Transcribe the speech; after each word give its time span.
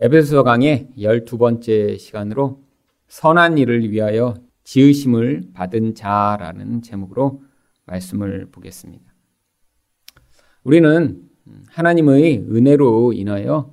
에베소 0.00 0.42
강의 0.42 0.88
12번째 0.98 2.00
시간으로 2.00 2.64
선한 3.06 3.58
일을 3.58 3.92
위하여 3.92 4.34
지으심을 4.64 5.50
받은 5.54 5.94
자라는 5.94 6.82
제목으로 6.82 7.44
말씀을 7.86 8.50
보겠습니다. 8.50 9.14
우리는 10.64 11.22
하나님의 11.68 12.38
은혜로 12.38 13.12
인하여 13.12 13.72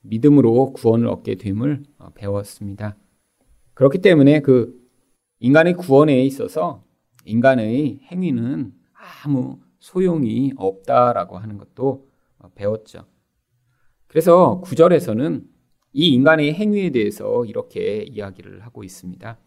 믿음으로 0.00 0.72
구원을 0.72 1.06
얻게 1.06 1.36
됨을 1.36 1.84
배웠습니다. 2.16 2.96
그렇기 3.74 3.98
때문에 3.98 4.40
그 4.40 4.76
인간의 5.38 5.74
구원에 5.74 6.24
있어서 6.24 6.82
인간의 7.26 8.00
행위는 8.10 8.72
아무 9.22 9.60
소용이 9.78 10.52
없다라고 10.56 11.38
하는 11.38 11.58
것도 11.58 12.08
배웠죠. 12.56 13.06
그래서 14.14 14.60
구절에서는 14.60 15.44
이 15.92 16.10
인간의 16.10 16.54
행위에 16.54 16.90
대해서 16.90 17.44
이렇게 17.46 18.04
이야기를 18.08 18.60
하고 18.60 18.84
있습니다. 18.84 19.40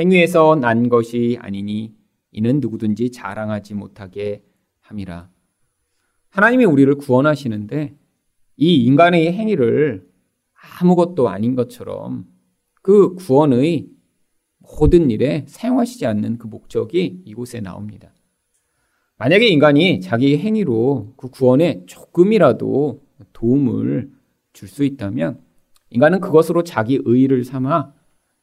행위에서 0.00 0.56
난 0.56 0.88
것이 0.88 1.36
아니니 1.38 1.94
이는 2.30 2.60
누구든지 2.60 3.10
자랑하지 3.10 3.74
못하게 3.74 4.42
함이라. 4.80 5.28
하나님이 6.30 6.64
우리를 6.64 6.94
구원하시는데 6.94 7.94
이 8.56 8.84
인간의 8.86 9.30
행위를 9.30 10.08
아무것도 10.80 11.28
아닌 11.28 11.54
것처럼 11.54 12.24
그 12.80 13.14
구원의 13.16 13.88
모든 14.56 15.10
일에 15.10 15.44
사용하시지 15.46 16.06
않는 16.06 16.38
그 16.38 16.46
목적이 16.46 17.20
이곳에 17.26 17.60
나옵니다. 17.60 18.14
만약에 19.18 19.46
인간이 19.48 20.00
자기 20.00 20.38
행위로 20.38 21.12
그 21.18 21.28
구원에 21.28 21.84
조금이라도 21.84 23.11
도움을 23.42 24.10
줄 24.52 24.68
수 24.68 24.84
있다면 24.84 25.40
인간은 25.90 26.20
그것으로 26.20 26.62
자기 26.62 27.00
의의를 27.04 27.44
삼아 27.44 27.92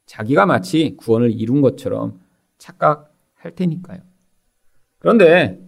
자기가 0.06 0.44
마치 0.44 0.96
구원을 0.96 1.32
이룬 1.32 1.62
것처럼 1.62 2.20
착각할 2.58 3.54
테니까요. 3.54 4.00
그런데 4.98 5.60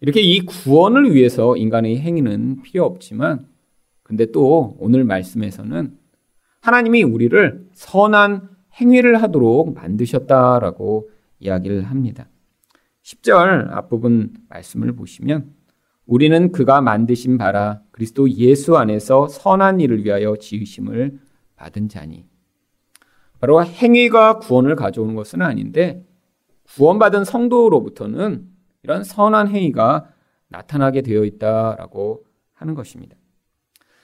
이렇게 0.00 0.22
이 0.22 0.40
구원을 0.40 1.14
위해서 1.14 1.56
인간의 1.56 1.98
행위는 1.98 2.62
필요 2.62 2.84
없지만 2.84 3.46
근데 4.02 4.26
또 4.32 4.76
오늘 4.78 5.04
말씀에서는 5.04 5.98
하나님이 6.62 7.02
우리를 7.02 7.68
선한 7.72 8.48
행위를 8.80 9.22
하도록 9.22 9.74
만드셨다라고 9.74 11.10
이야기를 11.40 11.82
합니다. 11.82 12.28
10절 13.02 13.72
앞부분 13.72 14.34
말씀을 14.48 14.92
보시면 14.92 15.52
우리는 16.06 16.52
그가 16.52 16.80
만드신 16.80 17.38
바라 17.38 17.80
그리스도 17.90 18.28
예수 18.30 18.76
안에서 18.76 19.28
선한 19.28 19.80
일을 19.80 20.04
위하여 20.04 20.36
지으심을 20.36 21.18
받은 21.56 21.88
자니. 21.88 22.26
바로 23.38 23.64
행위가 23.64 24.38
구원을 24.38 24.76
가져오는 24.76 25.14
것은 25.14 25.40
아닌데 25.42 26.04
구원받은 26.64 27.24
성도로부터는 27.24 28.48
이런 28.82 29.04
선한 29.04 29.48
행위가 29.48 30.12
나타나게 30.48 31.02
되어 31.02 31.24
있다라고 31.24 32.24
하는 32.54 32.74
것입니다. 32.74 33.16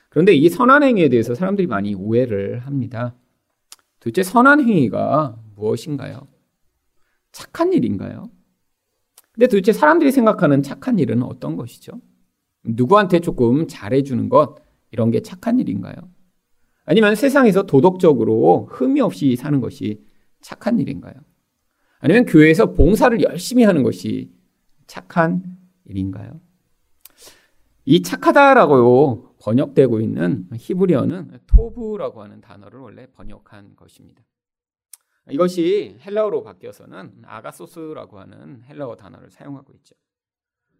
그런데 0.08 0.34
이 0.34 0.48
선한 0.48 0.83
행위에 0.83 1.08
대해서 1.08 1.34
사람들이 1.34 1.67
많이 1.67 1.94
오해를 1.94 2.61
합니다. 2.61 3.14
도대체 4.00 4.22
선한 4.22 4.61
행위가 4.61 5.36
무엇인가요? 5.55 6.27
착한 7.33 7.72
일인가요? 7.72 8.30
근데 9.37 9.48
도대체 9.48 9.73
사람들이 9.73 10.11
생각하는 10.12 10.62
착한 10.62 10.98
일은 10.98 11.23
어떤 11.23 11.56
것이죠? 11.56 12.01
누구한테 12.65 13.20
조금 13.20 13.69
잘해주는 13.69 14.31
것, 14.31 14.56
이런 14.91 15.11
게 15.11 15.20
착한 15.20 15.61
일인가요? 15.61 15.95
아니면 16.87 17.15
세상에서 17.15 17.64
도덕적으로 17.64 18.69
흠이 18.70 19.01
없이 19.01 19.37
사는 19.37 19.61
것이 19.61 20.03
착한 20.41 20.79
일인가요? 20.79 21.14
아니면 21.98 22.25
교회에서 22.25 22.73
봉사를 22.73 23.20
열심히 23.23 23.64
하는 23.64 23.83
것이 23.83 24.33
착한 24.86 25.42
일인가요? 25.85 26.41
이 27.85 28.02
착하다라고 28.02 29.36
번역되고 29.41 30.01
있는 30.01 30.48
히브리어는 30.55 31.41
토브라고 31.46 32.23
하는 32.23 32.41
단어를 32.41 32.80
원래 32.80 33.07
번역한 33.13 33.77
것입니다. 33.77 34.23
이것이 35.31 35.97
헬라어로 36.01 36.42
바뀌어서는 36.42 37.23
아가소스라고 37.25 38.20
하는 38.20 38.63
헬라어 38.64 38.97
단어를 38.97 39.31
사용하고 39.31 39.73
있죠. 39.75 39.95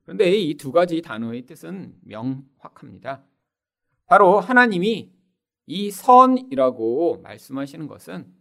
그런데 0.05 0.31
이 0.37 0.57
두 0.57 0.71
가지 0.71 1.03
단어의 1.03 1.47
뜻은 1.47 1.97
명확합니다. 2.03 3.25
바로 4.07 4.39
하나님이 4.39 5.13
이 5.67 5.91
선이라고 5.91 7.23
말씀하시는 7.23 7.89
것은 7.89 8.33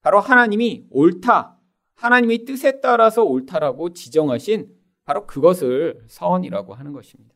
바로 0.00 0.18
하나님이 0.18 0.86
옳다, 0.90 1.56
하나님의 1.94 2.44
뜻에 2.44 2.80
따라서 2.80 3.24
옳다라고 3.24 3.92
지정하신 3.92 4.74
바로 5.04 5.26
그것을 5.26 6.04
선이라고 6.08 6.74
하는 6.74 6.92
것입니다. 6.92 7.34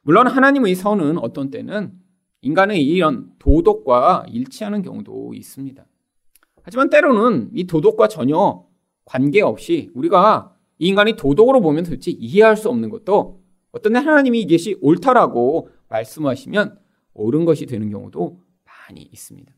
물론 0.00 0.26
하나님의 0.26 0.74
선은 0.74 1.18
어떤 1.18 1.50
때는 1.50 1.92
인간의 2.40 2.82
이런 2.84 3.34
도덕과 3.38 4.26
일치하는 4.28 4.82
경우도 4.82 5.32
있습니다. 5.34 5.86
하지만 6.62 6.90
때로는 6.90 7.50
이 7.54 7.64
도덕과 7.66 8.08
전혀 8.08 8.64
관계없이 9.04 9.90
우리가 9.94 10.54
이 10.78 10.88
인간이 10.88 11.14
도덕으로 11.16 11.60
보면 11.60 11.84
도대체 11.84 12.10
이해할 12.10 12.56
수 12.56 12.68
없는 12.68 12.88
것도 12.88 13.42
어떤 13.72 13.96
하나님이 13.96 14.40
이것이 14.42 14.76
옳다라고 14.80 15.70
말씀하시면 15.88 16.78
옳은 17.14 17.44
것이 17.44 17.66
되는 17.66 17.90
경우도 17.90 18.40
많이 18.64 19.02
있습니다. 19.02 19.52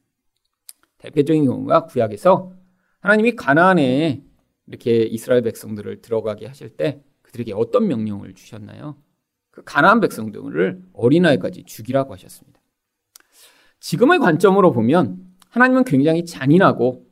대표적인 0.99 1.45
경우가 1.45 1.87
구약에서 1.87 2.53
하나님이 3.01 3.37
가나안에 3.37 4.25
이렇게 4.67 5.03
이스라엘 5.03 5.43
백성들을 5.43 6.01
들어가게 6.01 6.47
하실 6.47 6.71
때 6.71 7.03
그들에게 7.23 7.53
어떤 7.53 7.87
명령을 7.87 8.35
주셨나요? 8.35 8.97
그 9.51 9.63
가나안 9.65 10.01
백성들을 10.01 10.83
어린아이까지 10.95 11.65
죽이라고 11.65 12.13
하셨습니다. 12.15 12.61
지금의 13.81 14.19
관점으로 14.19 14.73
보면 14.73 15.34
하나님은 15.55 15.85
굉장히 15.85 16.25
잔인하고 16.25 17.07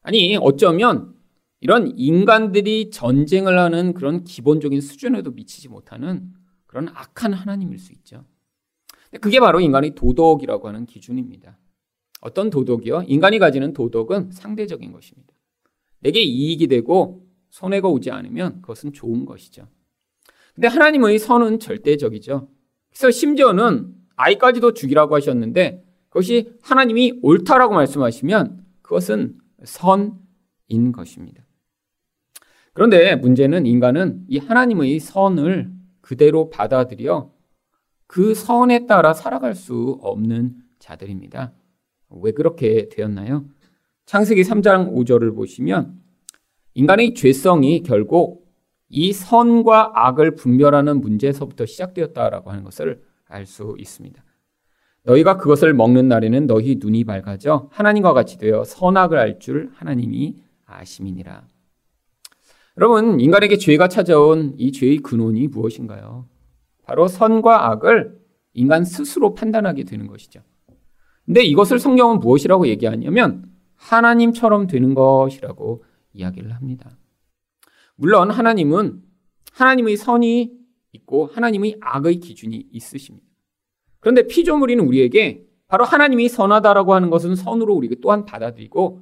아니 0.00 0.34
어쩌면 0.40 1.14
이런 1.60 1.92
인간들이 1.98 2.88
전쟁을 2.88 3.58
하는 3.58 3.92
그런 3.92 4.24
기본적인 4.24 4.80
수준에도 4.80 5.32
미치지 5.32 5.68
못하는 5.68 6.32
그런 6.64 6.88
악한 6.88 7.34
하나님일 7.34 7.78
수 7.78 7.92
있죠. 7.92 8.24
그게 9.20 9.40
바로 9.40 9.60
인간의 9.60 9.94
도덕이라고 9.94 10.68
하는 10.68 10.86
기준입니다. 10.86 11.58
어떤 12.22 12.48
도덕이요? 12.48 13.04
인간이 13.08 13.38
가지는 13.38 13.74
도덕은 13.74 14.30
상대적인 14.30 14.90
것입니다. 14.92 15.34
내게 16.00 16.22
이익이 16.22 16.68
되고 16.68 17.26
손해가 17.50 17.88
오지 17.88 18.10
않으면 18.10 18.62
그것은 18.62 18.94
좋은 18.94 19.26
것이죠. 19.26 19.68
근데 20.54 20.68
하나님의 20.68 21.18
선은 21.18 21.58
절대적이죠. 21.58 22.48
그래서 22.88 23.10
심지어는 23.10 23.94
아이까지도 24.16 24.72
죽이라고 24.72 25.14
하셨는데 25.14 25.85
그것이 26.16 26.50
하나님이 26.62 27.20
옳다라고 27.20 27.74
말씀하시면 27.74 28.64
그것은 28.80 29.36
선인 29.64 30.92
것입니다. 30.92 31.44
그런데 32.72 33.16
문제는 33.16 33.66
인간은 33.66 34.24
이 34.26 34.38
하나님의 34.38 34.98
선을 34.98 35.70
그대로 36.00 36.48
받아들여 36.48 37.34
그 38.06 38.34
선에 38.34 38.86
따라 38.86 39.12
살아갈 39.12 39.54
수 39.54 39.98
없는 40.00 40.54
자들입니다. 40.78 41.52
왜 42.08 42.32
그렇게 42.32 42.88
되었나요? 42.88 43.44
창세기 44.06 44.40
3장 44.40 44.94
5절을 44.94 45.34
보시면 45.34 46.00
인간의 46.72 47.12
죄성이 47.12 47.82
결국 47.82 48.46
이 48.88 49.12
선과 49.12 49.92
악을 49.94 50.36
분별하는 50.36 51.02
문제에서부터 51.02 51.66
시작되었다라고 51.66 52.50
하는 52.50 52.64
것을 52.64 53.02
알 53.26 53.44
수 53.44 53.74
있습니다. 53.78 54.25
너희가 55.06 55.36
그것을 55.36 55.72
먹는 55.72 56.08
날에는 56.08 56.46
너희 56.46 56.76
눈이 56.78 57.04
밝아져 57.04 57.68
하나님과 57.72 58.12
같이 58.12 58.38
되어 58.38 58.64
선악을 58.64 59.18
알 59.18 59.38
줄 59.38 59.70
하나님이 59.74 60.36
아심이니라. 60.66 61.46
여러분, 62.78 63.20
인간에게 63.20 63.56
죄가 63.56 63.88
찾아온 63.88 64.54
이 64.58 64.72
죄의 64.72 64.98
근원이 64.98 65.48
무엇인가요? 65.48 66.26
바로 66.82 67.08
선과 67.08 67.70
악을 67.70 68.18
인간 68.54 68.84
스스로 68.84 69.34
판단하게 69.34 69.84
되는 69.84 70.06
것이죠. 70.06 70.40
근데 71.24 71.42
이것을 71.42 71.78
성경은 71.78 72.20
무엇이라고 72.20 72.66
얘기하냐면 72.68 73.50
하나님처럼 73.76 74.66
되는 74.66 74.94
것이라고 74.94 75.84
이야기를 76.14 76.52
합니다. 76.52 76.96
물론 77.96 78.30
하나님은 78.30 79.02
하나님의 79.52 79.96
선이 79.96 80.52
있고 80.92 81.26
하나님의 81.26 81.76
악의 81.80 82.20
기준이 82.20 82.66
있으십니다. 82.70 83.25
그런데 84.06 84.28
피조물인 84.28 84.78
우리에게 84.78 85.44
바로 85.66 85.84
하나님이 85.84 86.28
선하다라고 86.28 86.94
하는 86.94 87.10
것은 87.10 87.34
선으로 87.34 87.74
우리가 87.74 87.96
또한 88.00 88.24
받아들이고 88.24 89.00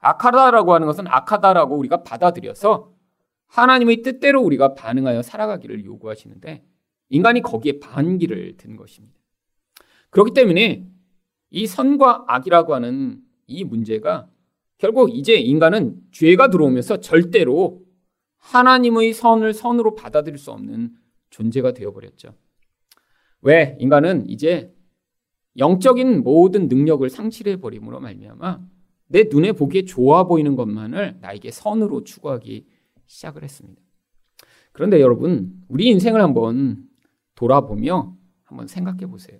악하다라고 0.00 0.74
하는 0.74 0.86
것은 0.86 1.06
악하다라고 1.06 1.74
우리가 1.74 2.02
받아들여서 2.02 2.92
하나님의 3.46 4.02
뜻대로 4.02 4.42
우리가 4.42 4.74
반응하여 4.74 5.22
살아가기를 5.22 5.86
요구하시는데 5.86 6.62
인간이 7.08 7.40
거기에 7.40 7.80
반기를 7.80 8.58
든 8.58 8.76
것입니다. 8.76 9.18
그렇기 10.10 10.34
때문에 10.34 10.86
이 11.48 11.66
선과 11.66 12.24
악이라고 12.28 12.74
하는 12.74 13.22
이 13.46 13.64
문제가 13.64 14.28
결국 14.76 15.16
이제 15.16 15.36
인간은 15.36 15.96
죄가 16.12 16.50
들어오면서 16.50 17.00
절대로 17.00 17.80
하나님의 18.40 19.14
선을 19.14 19.54
선으로 19.54 19.94
받아들일 19.94 20.36
수 20.36 20.50
없는 20.50 20.90
존재가 21.30 21.72
되어버렸죠. 21.72 22.34
왜? 23.44 23.76
인간은 23.78 24.28
이제 24.28 24.74
영적인 25.58 26.24
모든 26.24 26.66
능력을 26.68 27.08
상실해 27.08 27.60
버림으로 27.60 28.00
말미암아 28.00 28.60
내 29.08 29.24
눈에 29.30 29.52
보기에 29.52 29.84
좋아 29.84 30.24
보이는 30.24 30.56
것만을 30.56 31.18
나에게 31.20 31.50
선으로 31.50 32.04
추구하기 32.04 32.66
시작을 33.06 33.44
했습니다. 33.44 33.80
그런데 34.72 35.00
여러분, 35.00 35.62
우리 35.68 35.86
인생을 35.88 36.20
한번 36.20 36.88
돌아보며 37.34 38.16
한번 38.44 38.66
생각해 38.66 39.06
보세요. 39.06 39.38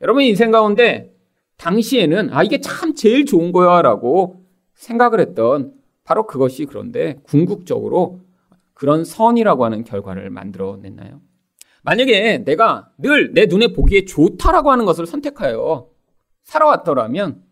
여러분 0.00 0.22
인생 0.22 0.50
가운데 0.50 1.14
당시에는 1.56 2.32
아 2.32 2.42
이게 2.42 2.60
참 2.60 2.94
제일 2.94 3.24
좋은 3.24 3.52
거야라고 3.52 4.44
생각을 4.74 5.20
했던 5.20 5.74
바로 6.02 6.26
그것이 6.26 6.64
그런데 6.64 7.20
궁극적으로 7.24 8.20
그런 8.72 9.04
선이라고 9.04 9.64
하는 9.64 9.84
결과를 9.84 10.30
만들어 10.30 10.78
냈나요? 10.80 11.20
만약에 11.84 12.38
내가 12.44 12.90
늘 12.98 13.32
내 13.34 13.46
눈에 13.46 13.68
보기에 13.68 14.04
좋다라고 14.06 14.70
하는 14.70 14.84
것을 14.84 15.06
선택하여 15.06 15.88
살아왔더라면 16.44 17.42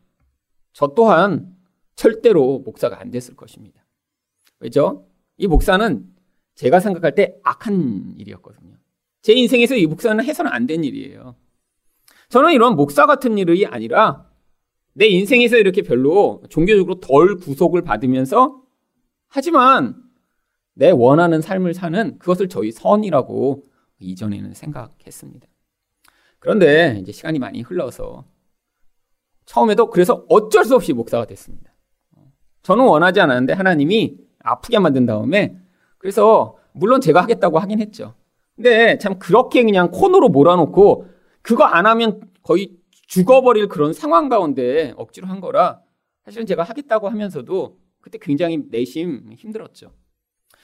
저 0.72 0.88
또한 0.88 1.54
절대로 1.96 2.60
목사가 2.60 3.00
안 3.00 3.10
됐을 3.10 3.36
것입니다. 3.36 3.84
왜죠? 4.60 5.06
이 5.36 5.46
목사는 5.46 6.06
제가 6.54 6.80
생각할 6.80 7.14
때 7.14 7.36
악한 7.42 8.14
일이었거든요. 8.18 8.74
제 9.22 9.32
인생에서 9.34 9.76
이 9.76 9.86
목사는 9.86 10.22
해서는 10.24 10.50
안 10.50 10.66
된 10.66 10.82
일이에요. 10.84 11.36
저는 12.28 12.52
이런 12.52 12.76
목사 12.76 13.06
같은 13.06 13.36
일이 13.38 13.66
아니라 13.66 14.26
내 14.94 15.06
인생에서 15.06 15.58
이렇게 15.58 15.82
별로 15.82 16.42
종교적으로 16.48 17.00
덜 17.00 17.36
구속을 17.36 17.82
받으면서 17.82 18.62
하지만 19.28 19.96
내 20.74 20.90
원하는 20.90 21.40
삶을 21.42 21.74
사는 21.74 22.18
그것을 22.18 22.48
저희 22.48 22.72
선이라고 22.72 23.62
이전에는 24.02 24.54
생각했습니다. 24.54 25.46
그런데 26.38 26.98
이제 27.00 27.12
시간이 27.12 27.38
많이 27.38 27.62
흘러서 27.62 28.24
처음에도 29.46 29.90
그래서 29.90 30.24
어쩔 30.28 30.64
수 30.64 30.74
없이 30.74 30.92
목사가 30.92 31.24
됐습니다. 31.24 31.72
저는 32.62 32.84
원하지 32.84 33.20
않았는데 33.20 33.52
하나님이 33.52 34.16
아프게 34.40 34.78
만든 34.78 35.06
다음에 35.06 35.56
그래서 35.98 36.56
물론 36.72 37.00
제가 37.00 37.22
하겠다고 37.22 37.58
하긴 37.58 37.80
했죠. 37.80 38.14
근데 38.56 38.98
참 38.98 39.18
그렇게 39.18 39.62
그냥 39.62 39.90
코너로 39.90 40.28
몰아놓고 40.28 41.06
그거 41.42 41.64
안 41.64 41.86
하면 41.86 42.20
거의 42.42 42.76
죽어버릴 43.06 43.68
그런 43.68 43.92
상황 43.92 44.28
가운데 44.28 44.94
억지로 44.96 45.26
한 45.26 45.40
거라 45.40 45.80
사실은 46.24 46.46
제가 46.46 46.62
하겠다고 46.62 47.08
하면서도 47.08 47.78
그때 48.00 48.18
굉장히 48.20 48.64
내심 48.70 49.32
힘들었죠. 49.36 49.92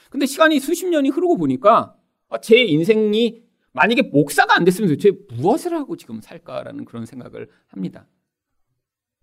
근데 0.09 0.25
시간이 0.25 0.59
수십 0.59 0.87
년이 0.87 1.09
흐르고 1.09 1.37
보니까 1.37 1.77
아, 1.79 1.98
제 2.37 2.63
인생이 2.63 3.43
만약에 3.71 4.03
목사가 4.03 4.55
안 4.55 4.63
됐으면 4.63 4.89
도대체 4.89 5.11
무엇을 5.35 5.73
하고 5.73 5.95
지금 5.95 6.21
살까라는 6.21 6.85
그런 6.85 7.05
생각을 7.05 7.49
합니다. 7.67 8.07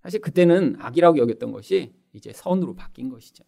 사실 0.03 0.21
그때는 0.21 0.77
악이라고 0.79 1.19
여겼던 1.19 1.53
것이 1.53 1.95
이제 2.13 2.33
선으로 2.33 2.75
바뀐 2.75 3.09
것이죠. 3.09 3.45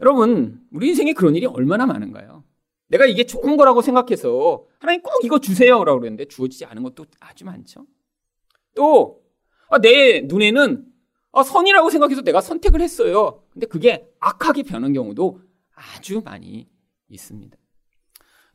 여러분, 0.00 0.64
우리 0.70 0.88
인생에 0.88 1.12
그런 1.12 1.34
일이 1.34 1.46
얼마나 1.46 1.84
많은가요? 1.86 2.44
내가 2.88 3.06
이게 3.06 3.24
좋은 3.24 3.56
거라고 3.56 3.82
생각해서 3.82 4.66
하나님 4.78 5.02
꼭 5.02 5.24
이거 5.24 5.38
주세요라고 5.38 6.00
그랬는데 6.00 6.26
주어지지 6.26 6.64
않은 6.64 6.82
것도 6.82 7.04
아주 7.20 7.44
많죠. 7.44 7.86
또내 8.74 10.20
아, 10.20 10.20
눈에는 10.24 10.86
아, 11.32 11.42
선이라고 11.42 11.90
생각해서 11.90 12.22
내가 12.22 12.40
선택을 12.40 12.80
했어요. 12.80 13.42
근데 13.52 13.66
그게 13.66 14.08
악하게 14.20 14.62
변한 14.62 14.92
경우도 14.92 15.40
아주 15.74 16.22
많이 16.24 16.68
있습니다. 17.08 17.58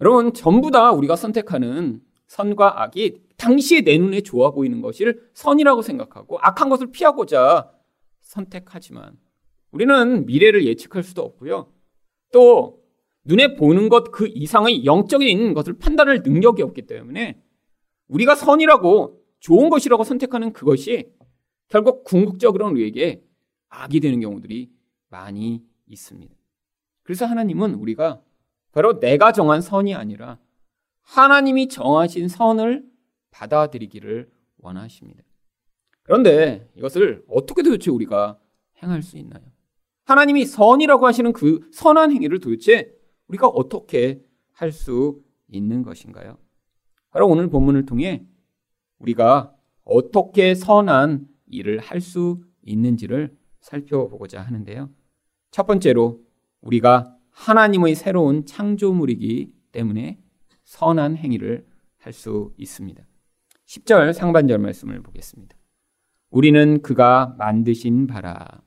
여러분, 0.02 0.34
전부 0.34 0.72
다 0.72 0.92
우리가 0.92 1.16
선택하는 1.16 2.02
선과 2.28 2.84
악이 2.84 3.22
당시에 3.38 3.82
내 3.82 3.98
눈에 3.98 4.22
좋아 4.22 4.52
보이는 4.52 4.82
것을 4.82 5.30
선이라고 5.34 5.82
생각하고 5.82 6.40
악한 6.40 6.70
것을 6.70 6.92
피하고자 6.92 7.72
선택하지만 8.22 9.18
우리는 9.72 10.26
미래를 10.26 10.66
예측할 10.66 11.04
수도 11.04 11.22
없고요. 11.24 11.72
또 12.32 12.82
눈에 13.26 13.56
보는 13.56 13.90
것 13.90 14.06
그 14.12 14.28
이상의 14.28 14.86
영적인 14.86 15.54
것을 15.54 15.78
판단할 15.78 16.22
능력이 16.24 16.62
없기 16.62 16.84
때문에 16.84 17.42
우리가 18.08 18.36
선이라고 18.36 19.22
좋은 19.40 19.70
것이라고 19.70 20.04
선택하는 20.04 20.54
그것이 20.54 21.12
결국 21.68 22.04
궁극적으로는 22.04 22.74
우리에게 22.76 23.24
악이 23.70 24.00
되는 24.00 24.20
경우들이 24.20 24.72
많이 25.10 25.64
있습니다. 25.88 26.34
그래서 27.04 27.26
하나님은 27.26 27.76
우리가 27.76 28.22
바로 28.74 29.00
내가 29.00 29.32
정한 29.32 29.62
선이 29.62 29.94
아니라 29.96 30.40
하나님이 31.04 31.70
정하신 31.70 32.28
선을 32.28 32.84
받아들이기를 33.32 34.30
원하십니다. 34.58 35.24
그런데 36.02 36.70
이것을 36.76 37.24
어떻게 37.30 37.62
도대체 37.64 37.92
우리가 37.92 38.40
행할 38.82 39.02
수 39.04 39.18
있나요? 39.18 39.44
하나님이 40.06 40.46
선이라고 40.46 41.06
하시는 41.06 41.32
그 41.32 41.70
선한 41.72 42.12
행위를 42.12 42.40
도대체 42.40 42.92
우리가 43.28 43.48
어떻게 43.48 44.22
할 44.52 44.72
수 44.72 45.22
있는 45.48 45.84
것인가요? 45.84 46.38
바로 47.10 47.28
오늘 47.28 47.48
본문을 47.50 47.86
통해 47.86 48.26
우리가 49.00 49.56
어떻게 49.84 50.56
선한 50.56 51.28
일을 51.48 51.80
할 51.80 52.02
수 52.02 52.42
있는지를 52.66 53.36
살펴보고자 53.62 54.42
하는데요. 54.42 54.90
첫 55.52 55.68
번째로 55.68 56.22
우리가 56.62 57.16
하나님의 57.34 57.96
새로운 57.96 58.46
창조물이기 58.46 59.52
때문에 59.72 60.20
선한 60.64 61.18
행위를 61.18 61.66
할 61.98 62.14
수 62.14 62.54
있습니다. 62.58 63.02
10절 63.66 64.14
상반절 64.14 64.58
말씀을 64.60 65.02
보겠습니다. 65.02 65.56
우리는 66.30 66.82
그가 66.82 67.36
만드신 67.38 68.08
바라. 68.08 68.62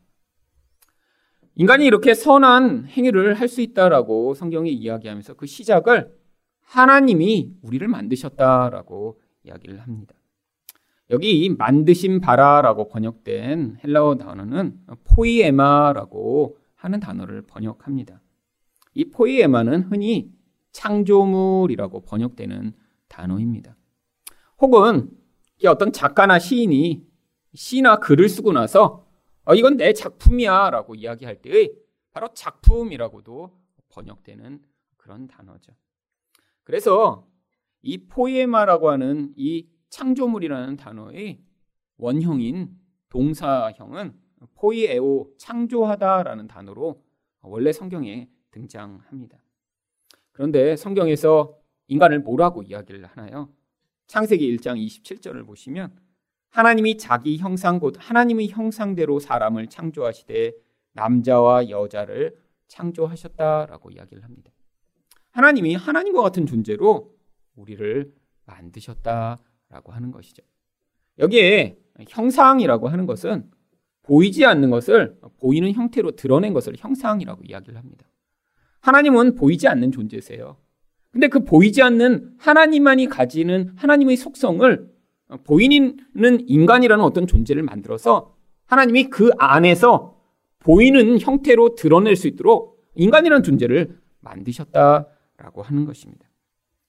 인간이 1.54 1.84
이렇게 1.86 2.14
선한 2.14 2.86
행위를 2.86 3.34
할 3.34 3.48
수 3.48 3.60
있다라고 3.60 4.34
성경이 4.34 4.72
이야기하면서 4.72 5.34
그 5.34 5.46
시작을 5.46 6.14
하나님이 6.62 7.56
우리를 7.62 7.86
만드셨다라고 7.86 9.20
이야기를 9.44 9.80
합니다. 9.80 10.14
여기 11.10 11.48
만드신 11.56 12.20
바라라고 12.20 12.88
번역된 12.88 13.78
헬라어 13.84 14.16
단어는 14.16 14.80
포이에마라고 15.04 16.58
하는 16.74 17.00
단어를 17.00 17.42
번역합니다. 17.42 18.20
이 18.96 19.04
포이에마는 19.10 19.82
흔히 19.82 20.32
창조물이라고 20.72 22.00
번역되는 22.00 22.72
단어입니다. 23.08 23.76
혹은 24.58 25.10
어떤 25.66 25.92
작가나 25.92 26.38
시인이 26.38 27.06
시나 27.52 27.96
글을 27.96 28.30
쓰고 28.30 28.52
나서 28.52 29.06
어, 29.44 29.54
이건 29.54 29.76
내 29.76 29.92
작품이야 29.92 30.70
라고 30.70 30.94
이야기할 30.94 31.42
때의 31.42 31.74
바로 32.10 32.28
작품이라고도 32.32 33.52
번역되는 33.90 34.62
그런 34.96 35.28
단어죠. 35.28 35.74
그래서 36.64 37.28
이 37.82 37.98
포에마라고 37.98 38.88
하는 38.88 39.34
이 39.36 39.68
창조물이라는 39.90 40.78
단어의 40.78 41.42
원형인 41.98 42.70
동사형은 43.10 44.14
포이에오 44.54 45.34
창조하다라는 45.36 46.48
단어로 46.48 47.04
원래 47.42 47.72
성경에 47.72 48.30
등장합니다. 48.56 49.38
그런데 50.32 50.76
성경에서 50.76 51.56
인간을 51.88 52.20
뭐라고 52.20 52.62
이야기를 52.62 53.04
하나요? 53.04 53.50
창세기 54.06 54.56
1장 54.56 54.76
27절을 54.76 55.46
보시면 55.46 55.94
하나님이 56.48 56.96
자기 56.96 57.36
형상 57.36 57.78
곧 57.78 57.96
하나님의 57.98 58.48
형상대로 58.48 59.20
사람을 59.20 59.68
창조하시되 59.68 60.52
남자와 60.92 61.68
여자를 61.68 62.36
창조하셨다라고 62.68 63.90
이야기를 63.90 64.24
합니다. 64.24 64.50
하나님이 65.32 65.74
하나님과 65.74 66.22
같은 66.22 66.46
존재로 66.46 67.14
우리를 67.56 68.14
만드셨다라고 68.46 69.92
하는 69.92 70.10
것이죠. 70.10 70.42
여기에 71.18 71.78
형상이라고 72.08 72.88
하는 72.88 73.06
것은 73.06 73.50
보이지 74.02 74.44
않는 74.46 74.70
것을 74.70 75.18
보이는 75.38 75.70
형태로 75.72 76.12
드러낸 76.12 76.52
것을 76.52 76.74
형상이라고 76.76 77.42
이야기를 77.44 77.76
합니다. 77.76 78.06
하나님은 78.86 79.34
보이지 79.34 79.66
않는 79.66 79.90
존재세요. 79.90 80.56
근데 81.10 81.26
그 81.26 81.44
보이지 81.44 81.82
않는 81.82 82.36
하나님만이 82.38 83.08
가지는 83.08 83.72
하나님의 83.74 84.16
속성을 84.16 84.90
보이는 85.42 85.98
인간이라는 86.46 87.04
어떤 87.04 87.26
존재를 87.26 87.64
만들어서 87.64 88.36
하나님이 88.66 89.04
그 89.04 89.30
안에서 89.38 90.20
보이는 90.60 91.18
형태로 91.18 91.74
드러낼 91.74 92.14
수 92.14 92.28
있도록 92.28 92.80
인간이라는 92.94 93.42
존재를 93.42 93.98
만드셨다라고 94.20 95.62
하는 95.62 95.84
것입니다. 95.84 96.24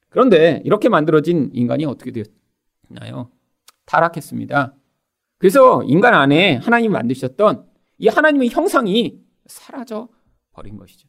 그런데 0.10 0.62
이렇게 0.66 0.90
만들어진 0.90 1.50
인간이 1.54 1.86
어떻게 1.86 2.12
되었나요? 2.12 3.32
타락했습니다. 3.86 4.76
그래서 5.40 5.84
인간 5.84 6.14
안에 6.14 6.58
하나님이 6.58 6.94
만드셨던 6.94 7.66
이 7.98 8.08
하나님의 8.08 8.50
형상이 8.50 9.20
사라져 9.48 10.10
버린 10.52 10.78
것이죠. 10.78 11.08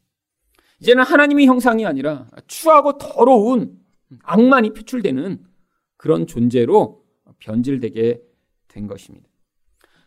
이제는 0.81 1.03
하나님의 1.03 1.45
형상이 1.45 1.85
아니라 1.85 2.27
추하고 2.47 2.97
더러운 2.97 3.79
악만이 4.23 4.73
표출되는 4.73 5.43
그런 5.97 6.25
존재로 6.25 7.05
변질되게 7.39 8.21
된 8.67 8.87
것입니다. 8.87 9.27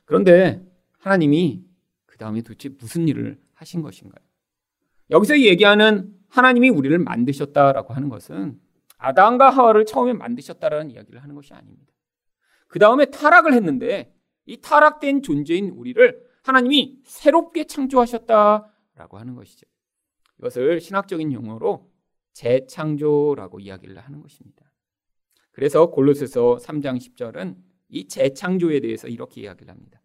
그런데 0.04 0.64
하나님이 0.98 1.64
그 2.06 2.16
다음에 2.18 2.42
도대체 2.42 2.70
무슨 2.70 3.08
일을 3.08 3.40
하신 3.54 3.82
것인가요? 3.82 4.24
여기서 5.10 5.40
얘기하는 5.40 6.14
하나님이 6.28 6.70
우리를 6.70 6.96
만드셨다라고 6.98 7.92
하는 7.92 8.08
것은 8.08 8.58
아담과 8.96 9.50
하와를 9.50 9.84
처음에 9.84 10.12
만드셨다라는 10.14 10.90
이야기를 10.90 11.22
하는 11.22 11.34
것이 11.34 11.52
아닙니다. 11.52 11.92
그 12.68 12.78
다음에 12.78 13.06
타락을 13.06 13.52
했는데 13.52 14.14
이 14.46 14.60
타락된 14.60 15.22
존재인 15.22 15.70
우리를 15.70 16.22
하나님이 16.42 17.00
새롭게 17.04 17.64
창조하셨다라고 17.64 19.18
하는 19.18 19.34
것이죠. 19.34 19.66
이것을 20.42 20.80
신학적인 20.80 21.32
용어로 21.32 21.88
재창조라고 22.32 23.60
이야기를 23.60 23.98
하는 23.98 24.20
것입니다. 24.20 24.72
그래서 25.52 25.90
골로새서 25.90 26.56
3장 26.56 26.98
10절은 26.98 27.56
이 27.88 28.08
재창조에 28.08 28.80
대해서 28.80 29.06
이렇게 29.06 29.42
이야기를 29.42 29.72
합니다. 29.72 30.02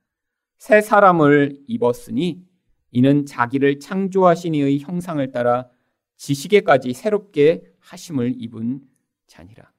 새 0.58 0.82
사람을 0.82 1.64
입었으니 1.68 2.46
이는 2.92 3.26
자기를 3.26 3.80
창조하신 3.80 4.56
이의 4.56 4.80
형상을 4.80 5.32
따라 5.32 5.70
지식에까지 6.18 6.94
새롭게 6.94 7.64
하심을 7.80 8.36
입은 8.38 8.82
자니라. 9.28 9.72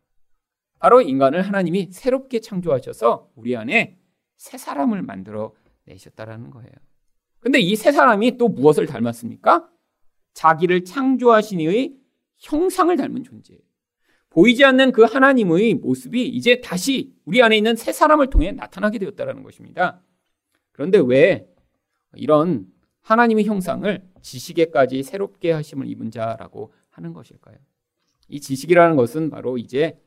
바로 0.78 1.00
인간을 1.00 1.42
하나님이 1.42 1.88
새롭게 1.92 2.40
창조하셔서 2.40 3.30
우리 3.34 3.56
안에 3.56 3.98
새 4.36 4.56
사람을 4.56 5.02
만들어 5.02 5.54
내셨다라는 5.84 6.50
거예요. 6.50 6.72
근데 7.40 7.60
이 7.60 7.76
새 7.76 7.92
사람이 7.92 8.36
또 8.38 8.48
무엇을 8.48 8.86
닮았습니까? 8.86 9.68
자기를 10.38 10.84
창조하신 10.84 11.60
이의 11.60 11.96
형상을 12.36 12.96
닮은 12.96 13.24
존재예요. 13.24 13.60
보이지 14.30 14.64
않는 14.64 14.92
그 14.92 15.02
하나님의 15.02 15.74
모습이 15.74 16.28
이제 16.28 16.60
다시 16.60 17.12
우리 17.24 17.42
안에 17.42 17.56
있는 17.56 17.74
새 17.74 17.90
사람을 17.90 18.30
통해 18.30 18.52
나타나게 18.52 19.00
되었다는 19.00 19.42
것입니다. 19.42 20.00
그런데 20.70 20.98
왜 21.04 21.48
이런 22.14 22.68
하나님의 23.00 23.46
형상을 23.46 24.00
지식에까지 24.22 25.02
새롭게 25.02 25.50
하심을 25.50 25.88
입은 25.88 26.12
자라고 26.12 26.72
하는 26.90 27.12
것일까요? 27.14 27.56
이 28.28 28.40
지식이라는 28.40 28.94
것은 28.94 29.30
바로 29.30 29.58
이제 29.58 29.98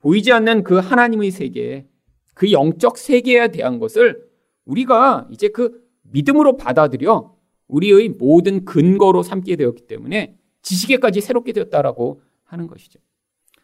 보이지 0.00 0.32
않는 0.32 0.64
그 0.64 0.78
하나님의 0.78 1.30
세계, 1.30 1.86
그 2.34 2.50
영적 2.50 2.98
세계에 2.98 3.52
대한 3.52 3.78
것을 3.78 4.28
우리가 4.64 5.28
이제 5.30 5.48
그 5.48 5.86
믿음으로 6.02 6.56
받아들여 6.56 7.37
우리의 7.68 8.10
모든 8.10 8.64
근거로 8.64 9.22
삼게 9.22 9.56
되었기 9.56 9.86
때문에 9.86 10.36
지식에까지 10.62 11.20
새롭게 11.20 11.52
되었다라고 11.52 12.22
하는 12.44 12.66
것이죠. 12.66 12.98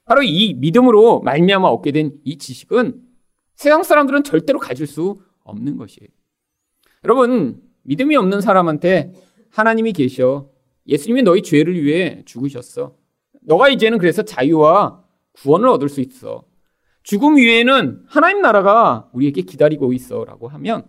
바로 0.05 0.23
이 0.23 0.55
믿음으로 0.55 1.21
말미암아 1.21 1.67
얻게 1.69 1.91
된 1.93 2.13
이 2.25 2.37
지식은 2.39 3.01
세상 3.57 3.83
사람들은 3.83 4.25
절대로 4.25 4.59
가질 4.59 4.87
수 4.87 5.17
없는 5.45 5.77
것이에요. 5.77 6.09
여러분, 7.05 7.63
믿음이 7.83 8.17
없는 8.17 8.41
사람한테 8.41 9.13
하나님이 9.51 9.93
계셔. 9.93 10.51
예수님이 10.87 11.23
너희 11.23 11.43
죄를 11.43 11.83
위해 11.83 12.23
죽으셨어. 12.27 12.95
너가 13.43 13.69
이제는 13.69 13.99
그래서 13.99 14.23
자유와 14.23 15.03
구원을 15.33 15.69
얻을 15.69 15.89
수 15.89 16.01
있어. 16.01 16.45
죽음 17.03 17.37
위에는 17.37 18.05
하나님 18.07 18.41
나라가 18.43 19.09
우리에게 19.13 19.43
기다리고 19.43 19.93
있어. 19.93 20.25
라고 20.25 20.49
하면, 20.49 20.89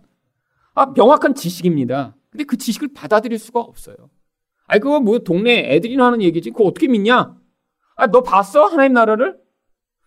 아, 0.74 0.86
명확한 0.94 1.34
지식입니다. 1.34 2.16
근데 2.36 2.44
그 2.44 2.58
지식을 2.58 2.88
받아들일 2.92 3.38
수가 3.38 3.60
없어요. 3.60 3.96
아니, 4.66 4.80
그거 4.80 5.00
뭐 5.00 5.18
동네 5.20 5.72
애들이나 5.74 6.04
하는 6.06 6.20
얘기지. 6.20 6.50
그거 6.50 6.64
어떻게 6.64 6.86
믿냐? 6.86 7.34
아, 7.96 8.06
너 8.08 8.22
봤어? 8.22 8.66
하나님 8.66 8.92
나라를? 8.92 9.38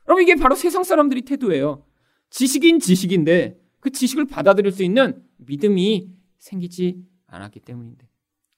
그럼 0.05 0.21
이게 0.21 0.36
바로 0.36 0.53
세상 0.55 0.83
사람들이 0.83 1.24
태도예요. 1.24 1.83
지식인 2.29 2.79
지식인데 2.79 3.57
그 3.79 3.89
지식을 3.89 4.25
받아들일 4.25 4.71
수 4.71 4.83
있는 4.83 5.24
믿음이 5.38 6.07
생기지 6.38 6.98
않았기 7.27 7.62
때문인데. 7.62 8.07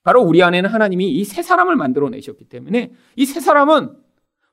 바로 0.04 0.22
우리 0.22 0.44
안에는 0.44 0.70
하나님이 0.70 1.10
이 1.12 1.24
세 1.24 1.42
사람을 1.44 1.76
만들어 1.78 2.10
내셨기 2.10 2.46
때문에 2.46 2.92
이 3.16 3.26
세 3.26 3.40
사람은 3.40 3.96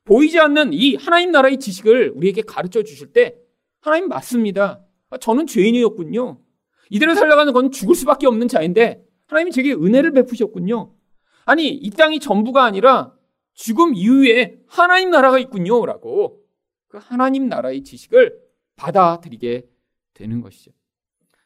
보이지 0.05 0.39
않는 0.39 0.71
이 0.73 0.95
하나님 0.95 1.31
나라의 1.31 1.57
지식을 1.59 2.13
우리에게 2.15 2.43
가르쳐 2.43 2.83
주실 2.83 3.11
때 3.11 3.35
하나님 3.81 4.07
맞습니다. 4.07 4.85
아, 5.09 5.17
저는 5.17 5.45
죄인이었군요. 5.47 6.39
이대로 6.91 7.15
살아가는 7.15 7.51
건 7.51 7.71
죽을 7.71 7.95
수밖에 7.95 8.27
없는 8.27 8.47
자인데 8.47 9.03
하나님이 9.29 9.51
제게 9.51 9.73
은혜를 9.73 10.11
베푸셨군요. 10.11 10.91
아니, 11.45 11.69
이 11.69 11.89
땅이 11.91 12.19
전부가 12.19 12.63
아니라 12.63 13.15
죽음 13.53 13.93
이후에 13.93 14.59
하나님 14.67 15.11
나라가 15.11 15.37
있군요. 15.37 15.85
라고 15.85 16.43
그 16.87 16.97
하나님 16.99 17.47
나라의 17.47 17.83
지식을 17.83 18.39
받아들이게 18.75 19.69
되는 20.15 20.41
것이죠. 20.41 20.71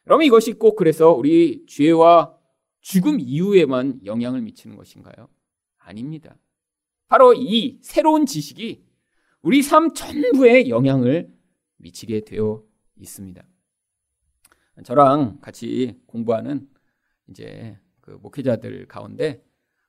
그러면 0.04 0.26
이것이 0.26 0.54
꼭 0.54 0.76
그래서 0.76 1.12
우리 1.12 1.64
죄와 1.66 2.34
죽음 2.80 3.18
이후에만 3.20 4.00
영향을 4.06 4.40
미치는 4.40 4.76
것인가요? 4.76 5.28
아닙니다. 5.78 6.36
바로 7.08 7.34
이 7.34 7.78
새로운 7.82 8.24
지식이 8.24 8.82
우리 9.42 9.62
삶 9.62 9.92
전부에 9.92 10.70
영향을 10.70 11.30
미치게 11.76 12.24
되어 12.24 12.62
있습니다. 12.96 13.42
저랑 14.84 15.38
같이 15.40 16.00
공부하는 16.06 16.68
이제 17.30 17.78
그 18.00 18.18
목회자들 18.22 18.86
가운데 18.86 19.42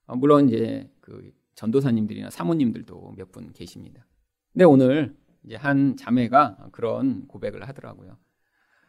물론 0.08 0.48
이제 0.50 0.89
그 1.01 1.32
전도사님들이나 1.56 2.30
사모님들도 2.30 3.13
몇 3.18 3.32
분 3.32 3.51
계십니다. 3.54 4.06
근데 4.54 4.65
오늘 4.65 5.15
이제 5.44 5.56
한 5.56 5.96
자매가 5.98 6.70
그런 6.72 7.27
고백을 7.27 7.68
하더라고요. 7.68 8.18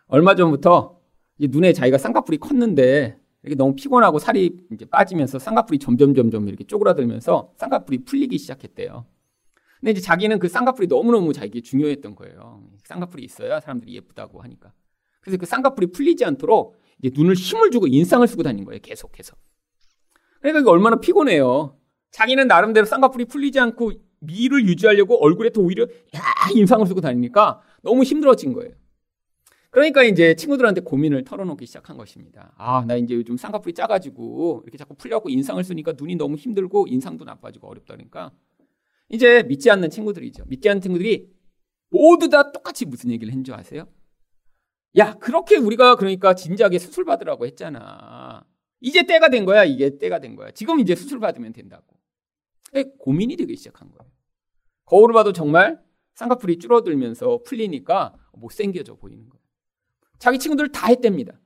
얼마 0.06 0.34
전부터 0.34 1.00
눈에 1.38 1.72
자기가 1.72 1.98
쌍꺼풀이 1.98 2.38
컸는데 2.38 3.18
이렇게 3.42 3.56
너무 3.56 3.74
피곤하고 3.74 4.18
살이 4.18 4.58
이제 4.72 4.84
빠지면서 4.84 5.38
쌍꺼풀이 5.38 5.78
점점 5.78 6.14
점점 6.14 6.48
이렇게 6.48 6.64
쪼그라들면서 6.64 7.52
쌍꺼풀이 7.56 8.04
풀리기 8.04 8.38
시작했대요. 8.38 9.06
근데 9.80 9.90
이제 9.90 10.00
자기는 10.00 10.38
그 10.38 10.48
쌍꺼풀이 10.48 10.86
너무너무 10.86 11.32
자기게 11.32 11.60
중요했던 11.60 12.14
거예요. 12.16 12.62
쌍꺼풀이 12.84 13.22
있어야 13.24 13.60
사람들이 13.60 13.94
예쁘다고 13.94 14.40
하니까. 14.40 14.72
그래서 15.20 15.36
그 15.38 15.46
쌍꺼풀이 15.46 15.88
풀리지 15.88 16.24
않도록 16.24 16.76
이제 17.02 17.10
눈을 17.14 17.34
힘을 17.34 17.70
주고 17.70 17.86
인상을 17.86 18.26
쓰고 18.26 18.42
다닌 18.42 18.64
거예요. 18.64 18.80
계속해서. 18.82 19.36
그러니까 20.40 20.60
이게 20.60 20.70
얼마나 20.70 20.96
피곤해요. 21.00 21.78
자기는 22.10 22.46
나름대로 22.46 22.86
쌍꺼풀이 22.86 23.26
풀리지 23.26 23.58
않고 23.60 23.92
미를 24.20 24.66
유지하려고 24.66 25.22
얼굴에 25.22 25.50
더 25.50 25.60
오히려 25.60 25.84
야 25.84 26.20
인상을 26.54 26.86
쓰고 26.86 27.00
다니니까 27.00 27.60
너무 27.82 28.02
힘들어진 28.02 28.52
거예요. 28.52 28.72
그러니까 29.70 30.02
이제 30.04 30.34
친구들한테 30.34 30.80
고민을 30.80 31.24
털어놓기 31.24 31.66
시작한 31.66 31.98
것입니다. 31.98 32.54
아, 32.56 32.84
나 32.86 32.96
이제 32.96 33.14
요즘 33.14 33.36
쌍꺼풀이 33.36 33.74
작아지고 33.74 34.62
이렇게 34.64 34.78
자꾸 34.78 34.94
풀려고 34.94 35.28
인상을 35.28 35.62
쓰니까 35.62 35.92
눈이 35.98 36.16
너무 36.16 36.36
힘들고 36.36 36.86
인상도 36.88 37.24
나빠지고 37.24 37.68
어렵다니까. 37.68 38.32
이제 39.10 39.42
믿지 39.42 39.70
않는 39.70 39.90
친구들이죠. 39.90 40.44
믿지 40.46 40.68
않는 40.70 40.80
친구들이 40.80 41.30
모두 41.90 42.28
다 42.30 42.52
똑같이 42.52 42.86
무슨 42.86 43.10
얘기를 43.10 43.30
했는 43.30 43.44
줄 43.44 43.54
아세요? 43.54 43.86
야, 44.98 45.14
그렇게 45.14 45.56
우리가 45.56 45.96
그러니까 45.96 46.34
진작에 46.34 46.78
수술 46.78 47.04
받으라고 47.04 47.46
했잖아. 47.46 48.44
이제 48.80 49.02
때가 49.04 49.28
된 49.28 49.44
거야. 49.44 49.64
이게 49.64 49.98
때가 49.98 50.20
된 50.20 50.36
거야. 50.36 50.50
지금 50.52 50.80
이제 50.80 50.94
수술 50.94 51.20
받으면 51.20 51.52
된다고. 51.52 51.84
고민이 52.98 53.36
되기 53.36 53.56
시작한 53.56 53.90
거예요. 53.90 54.10
거울을 54.86 55.12
봐도 55.14 55.32
정말 55.32 55.82
쌍꺼풀이 56.14 56.58
줄어들면서 56.58 57.42
풀리니까 57.44 58.14
못생겨져 58.32 58.96
보이는 58.96 59.28
거예요. 59.28 59.42
자기 60.18 60.38
친구들 60.38 60.72
다 60.72 60.88
했답니다. 60.88 61.38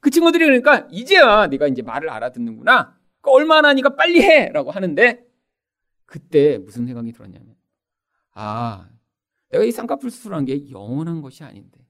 그 0.00 0.10
친구들이 0.10 0.44
그러니까 0.44 0.88
이제야 0.90 1.46
내가 1.46 1.68
이제 1.68 1.82
말을 1.82 2.08
알아듣는구나. 2.10 2.98
그 3.20 3.30
얼마나 3.30 3.68
하니까 3.68 3.94
빨리 3.94 4.20
해! 4.22 4.48
라고 4.48 4.70
하는데 4.70 5.24
그때 6.06 6.58
무슨 6.58 6.86
생각이 6.86 7.12
들었냐면 7.12 7.54
아, 8.32 8.88
내가 9.50 9.64
이 9.64 9.70
쌍꺼풀 9.70 10.10
수술한 10.10 10.44
게 10.44 10.70
영원한 10.70 11.22
것이 11.22 11.44
아닌데 11.44 11.81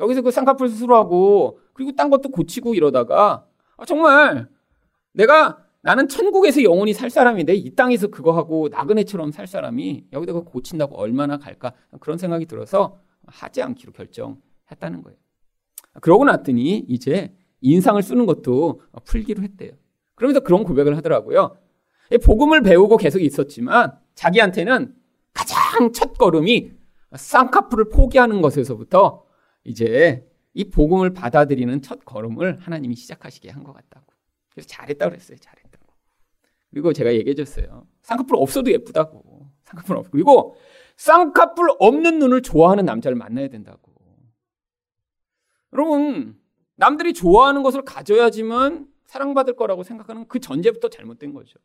여기서 0.00 0.22
그 0.22 0.30
쌍꺼풀 0.30 0.68
수술하고 0.68 1.60
그리고 1.72 1.92
딴 1.92 2.10
것도 2.10 2.30
고치고 2.30 2.74
이러다가 2.74 3.46
아, 3.76 3.84
정말 3.84 4.48
내가 5.12 5.64
나는 5.82 6.08
천국에서 6.08 6.62
영원히 6.62 6.92
살 6.92 7.10
사람인데 7.10 7.54
이 7.54 7.74
땅에서 7.74 8.08
그거 8.08 8.32
하고 8.32 8.68
나그네처럼 8.68 9.32
살 9.32 9.46
사람이 9.46 10.06
여기다 10.12 10.32
가 10.32 10.40
고친다고 10.40 10.96
얼마나 10.96 11.38
갈까 11.38 11.72
그런 12.00 12.18
생각이 12.18 12.46
들어서 12.46 12.98
하지 13.26 13.62
않기로 13.62 13.92
결정했다는 13.92 15.02
거예요. 15.02 15.18
그러고 16.00 16.24
났더니 16.24 16.78
이제 16.88 17.34
인상을 17.62 18.02
쓰는 18.02 18.26
것도 18.26 18.82
풀기로 19.04 19.42
했대요. 19.42 19.72
그러면서 20.14 20.40
그런 20.40 20.64
고백을 20.64 20.96
하더라고요. 20.96 21.56
복음을 22.24 22.62
배우고 22.62 22.96
계속 22.96 23.20
있었지만 23.20 23.92
자기한테는 24.14 24.94
가장 25.32 25.92
첫 25.92 26.18
걸음이 26.18 26.72
쌍꺼풀을 27.14 27.88
포기하는 27.88 28.42
것에서부터 28.42 29.24
이제 29.64 30.26
이 30.54 30.64
복음을 30.64 31.12
받아들이는 31.12 31.82
첫 31.82 32.04
걸음을 32.04 32.58
하나님이 32.60 32.94
시작하시게 32.96 33.50
한 33.50 33.62
것 33.64 33.72
같다고. 33.72 34.06
그래서 34.50 34.68
잘했다 34.68 35.08
그랬어요. 35.08 35.38
잘했다고. 35.38 35.86
그리고 36.70 36.92
제가 36.92 37.14
얘기해 37.14 37.34
줬어요. 37.34 37.86
쌍꺼풀 38.02 38.36
없어도 38.36 38.70
예쁘다고. 38.72 39.48
쌍꺼풀 39.64 39.96
없. 39.96 40.10
그리고 40.10 40.56
쌍꺼풀 40.96 41.70
없는 41.78 42.18
눈을 42.18 42.42
좋아하는 42.42 42.84
남자를 42.84 43.16
만나야 43.16 43.48
된다고. 43.48 43.90
여러분, 45.72 46.36
남들이 46.74 47.12
좋아하는 47.12 47.62
것을 47.62 47.82
가져야지만 47.84 48.88
사랑받을 49.04 49.54
거라고 49.54 49.82
생각하는 49.84 50.26
그 50.26 50.40
전제부터 50.40 50.88
잘못된 50.88 51.32
거죠. 51.32 51.58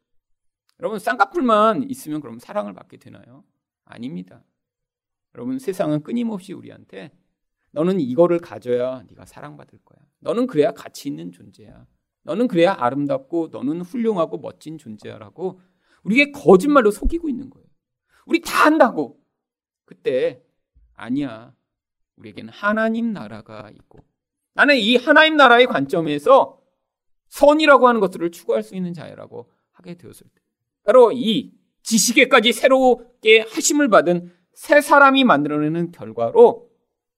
여러분, 0.79 0.99
쌍꺼풀만 0.99 1.89
있으면 1.89 2.21
그럼 2.21 2.37
사랑을 2.37 2.73
받게 2.73 2.97
되나요? 2.97 3.43
아닙니다. 3.85 4.43
여러분, 5.33 5.57
세상은 5.57 6.03
끊임없이 6.03 6.53
우리한테 6.53 7.11
너는 7.75 7.99
이거를 7.99 8.39
가져야 8.39 9.03
네가 9.09 9.25
사랑받을 9.25 9.79
거야. 9.83 9.99
너는 10.19 10.47
그래야 10.47 10.71
가치 10.71 11.09
있는 11.09 11.33
존재야. 11.33 11.85
너는 12.23 12.47
그래야 12.47 12.73
아름답고 12.79 13.49
너는 13.51 13.81
훌륭하고 13.81 14.37
멋진 14.37 14.77
존재야라고 14.77 15.59
우리에게 16.03 16.31
거짓말로 16.31 16.89
속이고 16.89 17.27
있는 17.27 17.49
거예요. 17.49 17.67
우리 18.25 18.39
다 18.39 18.65
한다고. 18.65 19.19
그때 19.83 20.41
아니야. 20.93 21.53
우리에게는 22.15 22.49
하나님 22.53 23.11
나라가 23.11 23.69
있고 23.71 23.99
나는 24.53 24.77
이 24.77 24.95
하나님 24.95 25.35
나라의 25.35 25.67
관점에서 25.67 26.61
선이라고 27.27 27.89
하는 27.89 27.99
것들을 27.99 28.31
추구할 28.31 28.63
수 28.63 28.73
있는 28.73 28.93
자유라고 28.93 29.51
하게 29.73 29.95
되었을 29.95 30.27
때 30.33 30.41
바로 30.85 31.11
이 31.11 31.51
지식에까지 31.83 32.53
새롭게 32.53 33.41
하심을 33.41 33.89
받은 33.89 34.33
새 34.53 34.79
사람이 34.79 35.25
만들어내는 35.25 35.91
결과로 35.91 36.69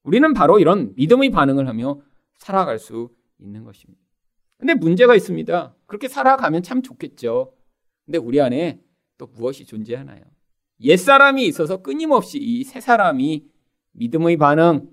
우리는 0.07 0.33
바로 0.33 0.57
이런 0.57 0.93
믿음의 0.95 1.31
반응을 1.31 1.67
하며 1.67 1.99
살아갈 2.37 2.79
수 2.79 3.09
있는 3.39 3.65
것입니다. 3.65 4.01
근데 4.57 4.73
문제가 4.73 5.15
있습니다. 5.15 5.75
그렇게 5.85 6.07
살아가면 6.07 6.63
참 6.63 6.81
좋겠죠. 6.81 7.53
근데 8.05 8.17
우리 8.17 8.39
안에 8.39 8.81
또 9.17 9.27
무엇이 9.27 9.65
존재하나요? 9.65 10.21
옛사람이 10.79 11.45
있어서 11.47 11.81
끊임없이 11.81 12.39
이 12.39 12.63
새 12.63 12.79
사람이 12.79 13.49
믿음의 13.91 14.37
반응, 14.37 14.89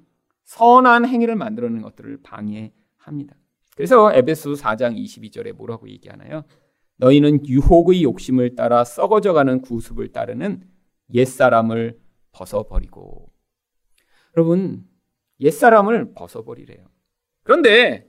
선한 0.47 1.07
행위를 1.07 1.37
만들어내는 1.37 1.83
것들을 1.83 2.19
방해합니다. 2.23 3.37
그래서 3.77 4.13
에베소 4.13 4.55
4장 4.55 4.97
22절에 4.99 5.53
뭐라고 5.53 5.89
얘기하나요? 5.91 6.43
너희는 6.97 7.47
유혹의 7.47 8.03
욕심을 8.03 8.57
따라 8.57 8.83
썩어져가는 8.83 9.61
구습을 9.61 10.09
따르는 10.09 10.65
옛사람을 11.13 12.01
벗어버리고. 12.33 13.31
여러분, 14.37 14.85
옛사람을 15.45 16.15
벗어버리래요. 16.15 16.87
그런데 17.45 18.09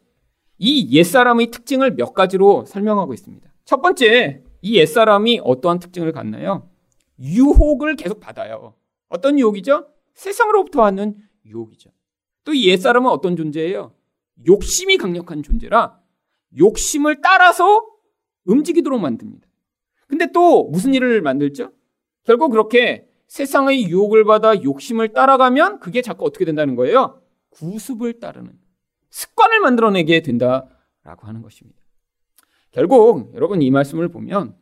이 0.58 0.98
옛사람의 0.98 1.52
특징을 1.52 1.96
몇 1.96 2.14
가지로 2.14 2.66
설명하고 2.66 3.14
있습니다. 3.14 3.54
첫 3.66 3.82
번째, 3.82 4.42
이 4.62 4.78
옛사람이 4.78 5.42
어떠한 5.44 5.80
특징을 5.80 6.12
갖나요? 6.14 6.70
유혹을 7.20 7.96
계속 7.98 8.20
받아요. 8.20 8.74
어떤 9.10 9.38
유혹이죠? 9.38 9.88
세상으로부터 10.14 10.84
하는 10.84 11.18
유혹이죠. 11.46 11.92
또 12.46 12.54
이 12.54 12.70
옛사람은 12.70 13.10
어떤 13.10 13.36
존재예요? 13.36 13.94
욕심이 14.48 14.98
강력한 14.98 15.44
존재라 15.44 16.00
욕심을 16.58 17.22
따라서 17.22 17.86
움직이도록 18.46 19.00
만듭니다. 19.02 19.48
근데 20.08 20.32
또 20.32 20.66
무슨 20.70 20.94
일을 20.94 21.22
만들죠? 21.22 21.72
결국 22.24 22.50
그렇게 22.52 23.08
세상의 23.28 23.86
유혹을 23.90 24.24
받아 24.26 24.62
욕심을 24.62 25.10
따라가면 25.14 25.80
그게 25.80 26.02
자꾸 26.02 26.26
어떻게 26.26 26.46
된다는 26.46 26.76
거예요? 26.76 27.22
구습을 27.56 28.20
따르는 28.20 28.60
습관을 29.10 29.62
만들어내게 29.62 30.22
된다라고 30.22 31.28
하는 31.28 31.42
것입니다. 31.42 31.80
결국 32.72 33.34
여러분 33.34 33.62
이 33.62 33.72
말씀을 33.72 34.10
보면 34.10 34.58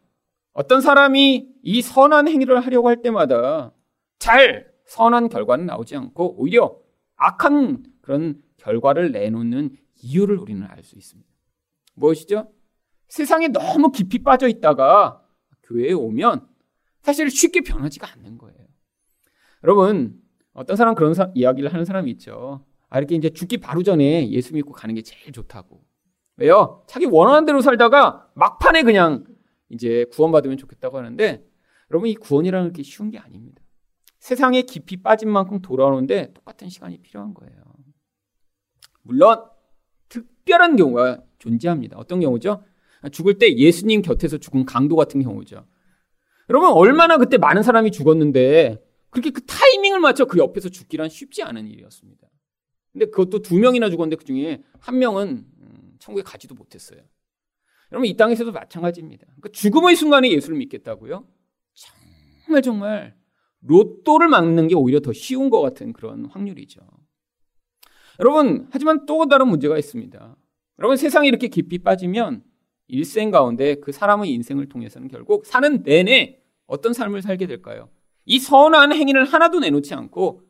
어떤 0.54 0.82
사람이 0.82 1.50
이 1.64 1.82
선한 1.82 2.28
행위를 2.28 2.64
하려고 2.64 2.88
할 2.88 3.02
때마다 3.02 3.74
잘 4.20 4.72
선한 4.86 5.30
결과는 5.30 5.66
나오지 5.66 5.96
않고 5.96 6.40
오히려 6.40 6.78
악한 7.16 7.84
그런 8.02 8.42
결과를 8.58 9.12
내놓는 9.12 9.76
이유를 10.04 10.38
우리는 10.38 10.64
알 10.64 10.84
수 10.84 10.96
있습니다. 10.96 11.30
무엇이죠? 11.96 12.52
세상에 13.08 13.48
너무 13.48 13.92
깊이 13.92 14.20
빠져 14.20 14.48
있다가 14.48 15.24
교회에 15.64 15.94
오면 15.94 16.48
사실 17.02 17.30
쉽게 17.30 17.62
변하지가 17.62 18.12
않는 18.14 18.38
거예요. 18.38 18.68
여러분, 19.64 20.22
어떤 20.54 20.76
사람 20.76 20.94
그런 20.94 21.14
사, 21.14 21.32
이야기를 21.34 21.72
하는 21.74 21.86
사람이 21.86 22.12
있죠. 22.12 22.66
아, 22.94 23.00
이렇게 23.00 23.16
이제 23.16 23.32
죽기 23.32 23.58
바로 23.58 23.82
전에 23.82 24.30
예수 24.30 24.54
믿고 24.54 24.72
가는 24.72 24.94
게 24.94 25.02
제일 25.02 25.34
좋다고. 25.34 25.84
왜요? 26.38 26.84
자기 26.88 27.08
원하는 27.08 27.44
대로 27.44 27.60
살다가 27.60 28.30
막판에 28.36 28.84
그냥 28.84 29.26
이제 29.70 30.06
구원받으면 30.12 30.58
좋겠다고 30.58 31.00
하는데 31.00 31.44
여러분 31.90 32.08
이 32.08 32.14
구원이라는 32.14 32.72
게 32.72 32.84
쉬운 32.84 33.10
게 33.10 33.18
아닙니다. 33.18 33.64
세상에 34.20 34.62
깊이 34.62 35.02
빠진 35.02 35.32
만큼 35.32 35.60
돌아오는데 35.60 36.34
똑같은 36.36 36.70
시간이 36.70 37.00
필요한 37.00 37.34
거예요. 37.34 37.64
물론 39.02 39.44
특별한 40.10 40.76
경우가 40.76 41.24
존재합니다. 41.40 41.98
어떤 41.98 42.20
경우죠? 42.20 42.64
죽을 43.12 43.40
때 43.40 43.52
예수님 43.58 44.04
곁에서 44.04 44.38
죽은 44.38 44.66
강도 44.66 44.96
같은 44.96 45.20
경우죠. 45.24 45.66
여러분 46.48 46.72
얼마나 46.72 47.18
그때 47.18 47.40
많은 47.40 47.64
사람이 47.64 47.90
죽었는데 47.90 48.86
그렇게 49.10 49.32
그 49.32 49.44
타이밍을 49.48 50.00
맞춰 50.00 50.26
그 50.26 50.38
옆에서 50.38 50.70
죽기란 50.70 51.10
쉽지 51.10 51.42
않은 51.42 51.66
일이었습니다. 51.66 52.28
근데 52.94 53.08
그것도 53.08 53.40
두 53.40 53.58
명이나 53.58 53.90
죽었는데 53.90 54.16
그 54.16 54.24
중에 54.24 54.64
한 54.80 55.00
명은 55.00 55.46
음, 55.60 55.96
천국에 56.00 56.24
가지도 56.24 56.56
못했어요. 56.56 57.02
여러분 57.92 58.08
이 58.08 58.16
땅에서도 58.16 58.52
마찬가지입니다. 58.52 59.26
그러니까 59.26 59.50
죽음의 59.50 59.96
순간에 59.96 60.32
예수를 60.32 60.58
믿겠다고요? 60.58 61.28
정말 62.46 62.62
정말 62.62 63.16
로또를 63.62 64.28
막는 64.28 64.68
게 64.68 64.76
오히려 64.76 65.00
더 65.00 65.12
쉬운 65.12 65.50
것 65.50 65.62
같은 65.62 65.94
그런 65.94 66.26
확률이죠. 66.26 66.82
여러분 68.20 68.68
하지만 68.72 69.06
또 69.06 69.28
다른 69.28 69.48
문제가 69.48 69.78
있습니다. 69.78 70.36
여러분 70.80 70.98
세상에 70.98 71.28
이렇게 71.28 71.48
깊이 71.48 71.80
빠지면 71.80 72.44
일생 72.88 73.32
가운데 73.32 73.76
그 73.76 73.92
사람의 73.92 74.32
인생을 74.32 74.70
통해서는 74.70 75.08
결국 75.08 75.46
사는 75.46 75.82
내내 75.84 76.40
어떤 76.68 76.94
삶을 76.94 77.22
살게 77.22 77.48
될까요? 77.48 77.90
이 78.26 78.40
선한 78.40 78.94
행위를 78.94 79.26
하나도 79.26 79.60
내놓지 79.60 79.94
않고 79.94 80.42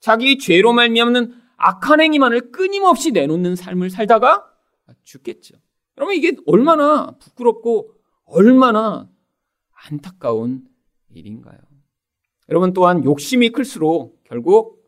자기 0.00 0.38
죄로 0.38 0.72
말미암는 0.72 1.45
악한 1.56 2.00
행위만을 2.00 2.52
끊임없이 2.52 3.12
내놓는 3.12 3.56
삶을 3.56 3.90
살다가 3.90 4.50
죽겠죠. 5.02 5.56
여러분 5.98 6.14
이게 6.14 6.36
얼마나 6.46 7.12
부끄럽고 7.18 7.94
얼마나 8.24 9.08
안타까운 9.72 10.66
일인가요? 11.08 11.58
여러분 12.48 12.72
또한 12.72 13.04
욕심이 13.04 13.50
클수록 13.50 14.22
결국 14.24 14.84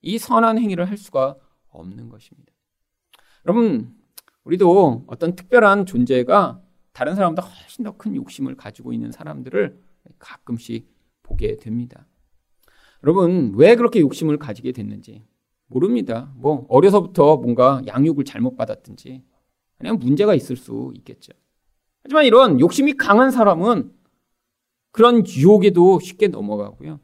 이 0.00 0.18
선한 0.18 0.58
행위를 0.58 0.88
할 0.88 0.96
수가 0.96 1.36
없는 1.70 2.08
것입니다. 2.08 2.52
여러분 3.46 3.94
우리도 4.44 5.04
어떤 5.06 5.34
특별한 5.34 5.86
존재가 5.86 6.60
다른 6.92 7.14
사람보다 7.14 7.46
훨씬 7.46 7.84
더 7.84 7.92
큰 7.92 8.14
욕심을 8.14 8.56
가지고 8.56 8.92
있는 8.92 9.12
사람들을 9.12 9.80
가끔씩 10.18 10.88
보게 11.22 11.56
됩니다. 11.56 12.06
여러분 13.02 13.52
왜 13.56 13.74
그렇게 13.76 14.00
욕심을 14.00 14.38
가지게 14.38 14.72
됐는지 14.72 15.24
모릅니다. 15.72 16.32
뭐 16.36 16.66
어려서부터 16.68 17.36
뭔가 17.36 17.82
양육을 17.86 18.24
잘못 18.24 18.56
받았든지 18.56 19.22
그냥 19.78 19.98
문제가 19.98 20.34
있을 20.34 20.56
수 20.56 20.92
있겠죠. 20.96 21.32
하지만 22.02 22.24
이런 22.24 22.60
욕심이 22.60 22.92
강한 22.94 23.30
사람은 23.30 23.92
그런 24.92 25.26
유혹에도 25.26 26.00
쉽게 26.00 26.28
넘어가고요. 26.28 27.00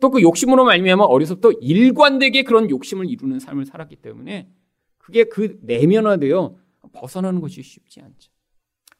또 0.00 0.10
그 0.10 0.22
욕심으로 0.22 0.64
말미암아 0.64 1.04
어려서부터 1.04 1.52
일관되게 1.60 2.44
그런 2.44 2.70
욕심을 2.70 3.10
이루는 3.10 3.40
삶을 3.40 3.66
살았기 3.66 3.96
때문에 3.96 4.48
그게 4.96 5.24
그 5.24 5.58
내면화되어 5.62 6.56
벗어나는 6.92 7.40
것이 7.40 7.62
쉽지 7.62 8.00
않죠. 8.00 8.30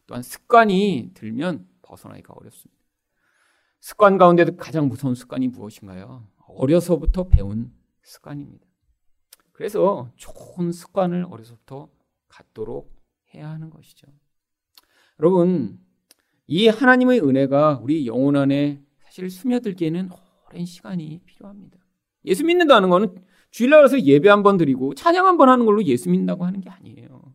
또한 0.07 0.23
습관이 0.23 1.11
들면 1.15 1.67
벗어나기가 1.83 2.35
어렵습니다. 2.35 2.79
습관 3.81 4.19
가운데도 4.19 4.57
가장 4.57 4.89
무서운 4.89 5.15
습관이 5.15 5.49
무엇인가요? 5.49 6.27
어려서부터 6.49 7.29
배운 7.29 7.73
습관입니다. 8.03 8.68
그래서 9.59 10.09
좋은 10.15 10.71
습관을 10.71 11.27
어려서부터 11.29 11.89
갖도록 12.29 12.95
해야 13.35 13.51
하는 13.51 13.71
것이죠. 13.71 14.07
여러분, 15.19 15.81
이 16.47 16.69
하나님의 16.69 17.21
은혜가 17.23 17.81
우리 17.83 18.07
영혼 18.07 18.37
안에 18.37 18.81
사실 19.01 19.29
스며들기에는 19.29 20.11
오랜 20.47 20.65
시간이 20.65 21.23
필요합니다. 21.27 21.77
예수 22.25 22.45
믿는다는 22.45 22.89
것은 22.89 23.17
주일날 23.51 23.81
와서 23.81 24.01
예배 24.01 24.29
한 24.29 24.45
번 24.45 24.59
드리고 24.59 24.95
찬양 24.95 25.27
한 25.27 25.37
번 25.37 25.49
하는 25.49 25.67
걸로 25.67 25.83
예수 25.83 26.09
믿는다고 26.09 26.45
하는 26.45 26.61
게 26.61 26.71
아니에요. 26.71 27.35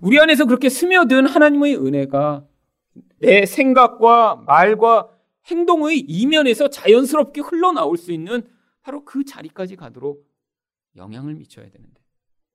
우리 0.00 0.18
안에서 0.18 0.46
그렇게 0.46 0.68
스며든 0.68 1.26
하나님의 1.26 1.76
은혜가 1.76 2.44
내 3.20 3.46
생각과 3.46 4.42
말과 4.48 5.10
행동의 5.44 6.00
이면에서 6.00 6.70
자연스럽게 6.70 7.40
흘러나올 7.42 7.96
수 7.98 8.10
있는 8.10 8.42
바로 8.82 9.04
그 9.04 9.24
자리까지 9.24 9.76
가도록 9.76 10.26
영향을 10.96 11.34
미쳐야 11.34 11.70
되는데 11.70 12.02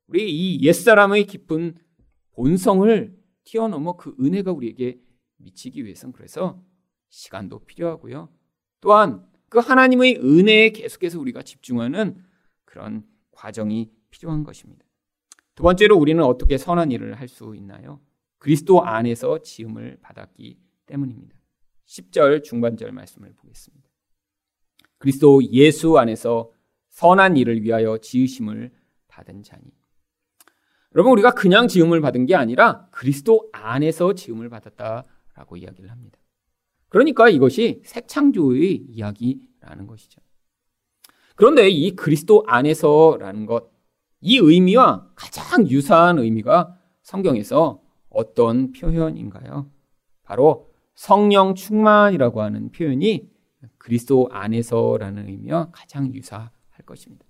우리 0.08 0.30
이 0.32 0.62
옛사람의 0.66 1.26
깊은 1.26 1.78
본성을 2.34 3.18
뛰어넘어 3.44 3.98
그 3.98 4.16
은혜가 4.20 4.52
우리에게 4.52 5.00
미치기 5.38 5.84
위해서는 5.86 6.14
그래서 6.14 6.64
시간도 7.10 7.66
필요하고요. 7.66 8.30
또한 8.80 9.26
그 9.50 9.60
하나님의 9.60 10.18
은혜에 10.18 10.70
계속해서 10.72 11.20
우리가 11.20 11.44
집중하는 11.44 12.24
그런 12.66 13.06
과정이 13.32 13.92
필요한 14.10 14.44
것입니다. 14.44 14.86
두 15.56 15.64
번째로 15.64 15.98
우리는 15.98 16.24
어떻게 16.24 16.58
선한 16.58 16.92
일을 16.92 17.16
할 17.16 17.28
수 17.28 17.56
있나요? 17.56 18.02
그리스도 18.38 18.84
안에서 18.84 19.40
지음을 19.44 20.00
받았기 20.02 20.58
때문입니다. 20.88 21.38
10절 21.86 22.44
중반절 22.44 22.92
말씀을 22.92 23.34
보겠습니다. 23.34 23.90
그리스도 24.98 25.44
예수 25.52 25.98
안에서 26.00 26.52
선한 26.92 27.38
일을 27.38 27.64
위하여 27.64 27.98
지으심을 27.98 28.72
받은 29.08 29.44
자니. 29.44 29.64
여러분, 30.94 31.14
우리가 31.14 31.32
그냥 31.32 31.68
지음을 31.68 32.02
받은 32.02 32.26
게 32.26 32.36
아니라 32.36 32.88
그리스도 32.92 33.50
안에서 33.54 34.14
지음을 34.14 34.50
받았다라고 34.50 35.58
이야기를 35.58 35.90
합니다. 35.90 36.20
그러니까 36.90 37.30
이것이 37.30 37.82
새 37.86 38.02
창조의 38.02 38.76
이야기라는 38.90 39.88
것이죠. 39.88 40.22
그런데 41.36 41.70
이 41.70 41.96
그리스도 41.96 42.44
안에서라는 42.48 43.46
것, 43.46 43.72
이 44.20 44.38
의미와 44.38 45.12
가장 45.16 45.68
유사한 45.70 46.20
의미가 46.20 46.78
성경에서 47.02 47.82
어떤 48.10 48.74
표현인가요? 48.74 49.72
바로 50.24 50.70
성령 50.94 51.56
충만이라고 51.56 52.42
하는 52.42 52.72
표현이 52.72 53.30
그리스도 53.78 54.28
안에서라는 54.30 55.30
의미와 55.30 55.72
가장 55.72 56.14
유사할 56.14 56.50
것입니다. 56.92 57.26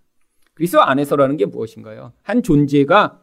그리스도 0.54 0.82
안에서라는 0.82 1.38
게 1.38 1.46
무엇인가요? 1.46 2.14
한 2.24 2.44
존재가 2.44 3.22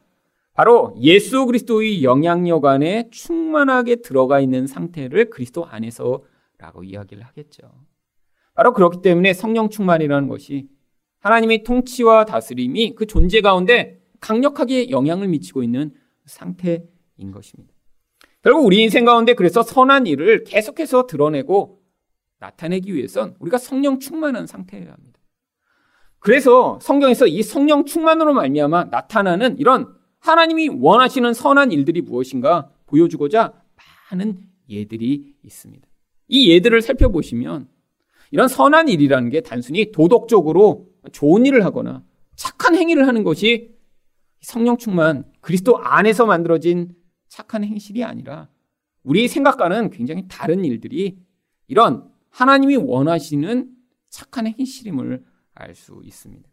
바로 0.55 0.94
예수 1.01 1.46
그리스도의 1.46 2.03
영향력 2.03 2.64
안에 2.64 3.11
충만하게 3.11 3.96
들어가 3.96 4.40
있는 4.40 4.66
상태를 4.66 5.31
그리스도 5.31 5.66
안에서라고 5.66 6.83
이야기를 6.85 7.22
하겠죠. 7.22 7.70
바로 8.55 8.72
그렇기 8.72 9.03
때문에 9.03 9.35
성령 9.35 9.68
충만이라는 9.68 10.29
것이 10.29 10.68
하나님의 11.20 11.62
통치와 11.62 12.24
다스림이 12.24 12.94
그 12.96 13.07
존재 13.07 13.40
가운데 13.40 14.01
강력하게 14.20 14.90
영향을 14.90 15.29
미치고 15.29 15.62
있는 15.62 15.92
상태인 16.27 17.31
것입니다. 17.33 17.72
결국 18.42 18.64
우리 18.64 18.83
인생 18.83 19.05
가운데 19.05 19.35
그래서 19.35 19.62
선한 19.62 20.07
일을 20.07 20.44
계속해서 20.44 21.07
드러내고 21.07 21.81
나타내기 22.40 22.94
위해선 22.94 23.37
우리가 23.38 23.59
성령 23.59 23.98
충만한 23.98 24.46
상태여야 24.46 24.92
합니다. 24.92 25.17
그래서 26.20 26.78
성경에서 26.83 27.26
이 27.26 27.42
성령 27.42 27.85
충만으로 27.85 28.35
말미암아 28.35 28.85
나타나는 28.85 29.59
이런 29.59 29.94
하나님이 30.20 30.68
원하시는 30.68 31.33
선한 31.33 31.72
일들이 31.72 32.00
무엇인가 32.00 32.70
보여주고자 32.87 33.52
많은 34.11 34.40
예들이 34.68 35.35
있습니다. 35.42 35.87
이 36.28 36.50
예들을 36.50 36.83
살펴보시면 36.83 37.68
이런 38.31 38.48
선한 38.48 38.88
일이라는 38.88 39.31
게 39.31 39.40
단순히 39.40 39.92
도덕적으로 39.92 40.88
좋은 41.12 41.46
일을 41.46 41.64
하거나 41.64 42.04
착한 42.37 42.74
행위를 42.74 43.07
하는 43.07 43.24
것이 43.24 43.70
성령 44.40 44.76
충만 44.76 45.24
그리스도 45.40 45.78
안에서 45.78 46.26
만들어진 46.26 46.94
착한 47.28 47.64
행실이 47.64 48.04
아니라 48.04 48.48
우리 49.02 49.28
생각과는 49.28 49.90
굉장히 49.90 50.24
다른 50.28 50.64
일들이 50.64 51.18
이런 51.66 52.09
하나님이 52.31 52.76
원하시는 52.76 53.70
착한 54.11 54.46
행실임을 54.46 55.24
알 55.59 55.75
수 55.75 56.01
있습니다. 56.05 56.49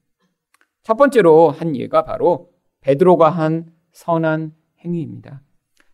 첫 0.84 0.96
번째로 0.96 1.50
한 1.50 1.76
예가 1.76 2.04
바로 2.06 2.52
베드로가 2.82 3.30
한 3.30 3.72
선한 3.91 4.54
행위입니다. 4.80 5.41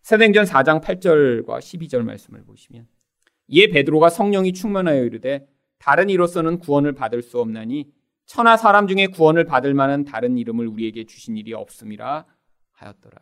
사도행전 0.02 0.46
4장 0.46 0.82
8절과 0.82 1.60
12절 1.60 2.04
말씀을 2.04 2.44
보시면 2.44 2.88
이에 3.48 3.68
베드로가 3.68 4.10
성령이 4.10 4.54
충만하여 4.54 5.04
이르되 5.04 5.48
다른 5.78 6.10
이로서는 6.10 6.60
구원을 6.60 6.94
받을 6.94 7.22
수 7.22 7.40
없나니 7.40 7.92
천하 8.26 8.58
사람 8.58 8.88
중에 8.88 9.08
구원을 9.08 9.46
받을 9.46 9.74
만한 9.74 10.04
다른 10.06 10.38
이름을 10.38 10.68
우리에게 10.68 11.06
주신 11.06 11.38
일이 11.38 11.54
없음이라 11.54 12.26
하였더라. 12.72 13.18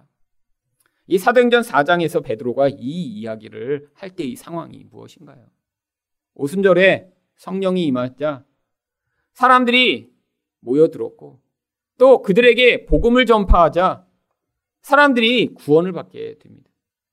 이 1.08 1.18
사도행전 1.18 1.62
4장에서 1.64 2.24
베드로가 2.24 2.70
이 2.70 2.74
이야기를 2.78 3.90
할 3.96 4.16
때 4.16 4.24
이 4.26 4.36
상황이 4.36 4.84
무엇인가요? 4.90 5.48
오순절에 6.36 7.10
성령이 7.38 7.86
임하자 7.88 8.46
사람들이 9.40 10.12
모여들었고 10.60 11.40
또 11.98 12.22
그들에게 12.22 12.86
복음을 12.86 13.26
전파하자 13.26 14.06
사람들이 14.82 15.54
구원을 15.54 15.94
받게 15.94 16.40
됩니다. 16.40 16.70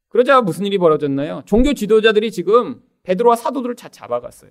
그러자 0.09 0.43
무슨 0.43 0.67
일이 0.67 0.77
벌어졌나요? 0.77 1.43
종교 1.47 1.73
지도자들이 1.73 2.33
지금 2.33 2.83
베드로와 3.05 3.37
사도들을 3.37 3.77
다 3.77 3.89
잡아갔어요. 3.89 4.51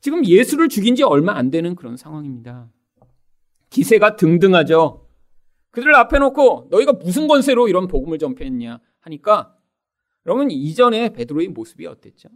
지금 0.00 0.26
예수를 0.26 0.68
죽인 0.68 0.96
지 0.96 1.04
얼마 1.04 1.34
안 1.34 1.52
되는 1.52 1.76
그런 1.76 1.96
상황입니다. 1.96 2.68
기세가 3.68 4.16
등등하죠. 4.16 5.06
그들을 5.70 5.94
앞에 5.94 6.18
놓고 6.18 6.70
너희가 6.72 6.94
무슨 6.94 7.28
권세로 7.28 7.68
이런 7.68 7.86
복음을 7.86 8.18
전폐했냐 8.18 8.80
하니까 8.98 9.56
여러분 10.26 10.50
이전에 10.50 11.10
베드로의 11.10 11.48
모습이 11.48 11.86
어땠죠? 11.86 12.30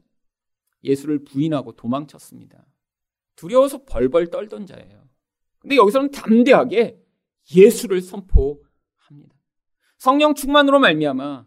예수를 0.84 1.24
부인하고 1.24 1.72
도망쳤습니다. 1.72 2.64
두려워서 3.36 3.84
벌벌 3.84 4.28
떨던 4.28 4.66
자예요. 4.66 5.04
근데 5.58 5.76
여기서는 5.76 6.10
담대하게 6.10 6.98
예수를 7.54 8.00
선포합니다. 8.00 9.34
성령 9.98 10.34
충만으로 10.34 10.78
말미암아 10.78 11.46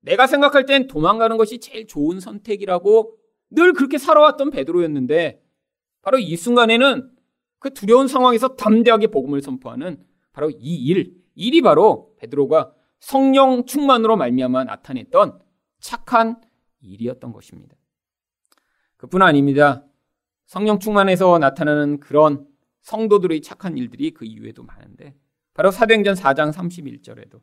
내가 0.00 0.26
생각할 0.26 0.66
땐 0.66 0.86
도망가는 0.86 1.36
것이 1.36 1.60
제일 1.60 1.86
좋은 1.86 2.20
선택이라고 2.20 3.16
늘 3.50 3.72
그렇게 3.72 3.98
살아왔던 3.98 4.50
베드로였는데 4.50 5.42
바로 6.02 6.18
이 6.18 6.36
순간에는 6.36 7.10
그 7.58 7.72
두려운 7.72 8.08
상황에서 8.08 8.56
담대하게 8.56 9.06
복음을 9.06 9.40
선포하는 9.40 10.04
바로 10.32 10.50
이 10.50 10.76
일, 10.84 11.14
일이 11.34 11.62
바로 11.62 12.14
베드로가 12.18 12.74
성령 13.00 13.64
충만으로 13.64 14.16
말미암아 14.16 14.64
나타냈던 14.64 15.40
착한 15.80 16.40
일이었던 16.80 17.32
것입니다. 17.32 17.76
그뿐 18.96 19.22
아닙니다. 19.22 19.86
성령 20.46 20.78
충만에서 20.78 21.38
나타나는 21.38 22.00
그런 22.00 22.46
성도들의 22.82 23.40
착한 23.42 23.78
일들이 23.78 24.12
그 24.12 24.24
이후에도 24.24 24.62
많은데 24.62 25.14
바로 25.54 25.70
사도행전 25.70 26.14
4장 26.14 26.52
31절에도 26.52 27.40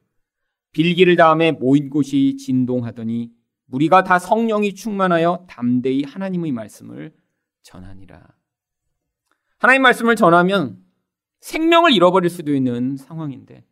빌기를 0.71 1.15
다음에 1.15 1.51
모인 1.51 1.89
곳이 1.89 2.37
진동하더니 2.37 3.31
무리가 3.65 4.03
다 4.03 4.19
성령이 4.19 4.75
충만하여 4.75 5.45
담대히 5.49 6.03
하나님의 6.03 6.51
말씀을 6.51 7.13
전하니라. 7.63 8.27
하나님 9.57 9.81
말씀을 9.83 10.15
전하면 10.15 10.83
생명을 11.39 11.93
잃어버릴 11.93 12.29
수도 12.29 12.53
있는 12.53 12.97
상황인데 12.97 13.63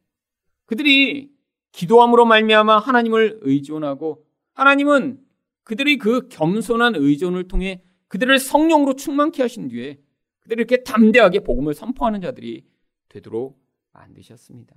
그들이 0.66 1.32
기도함으로 1.72 2.26
말미암아 2.26 2.80
하나님을 2.80 3.40
의존하고 3.42 4.26
하나님은 4.54 5.20
그들이 5.64 5.98
그 5.98 6.28
겸손한 6.30 6.96
의존을 6.96 7.48
통해 7.48 7.84
그들을 8.10 8.38
성령으로 8.40 8.96
충만케 8.96 9.42
하신 9.42 9.70
뒤에 9.70 10.00
그들이 10.42 10.60
이렇게 10.60 10.84
담대하게 10.84 11.40
복음을 11.42 11.74
선포하는 11.74 12.22
자들이 12.22 12.66
되도록 13.08 13.60
만드셨습니다. 13.94 14.76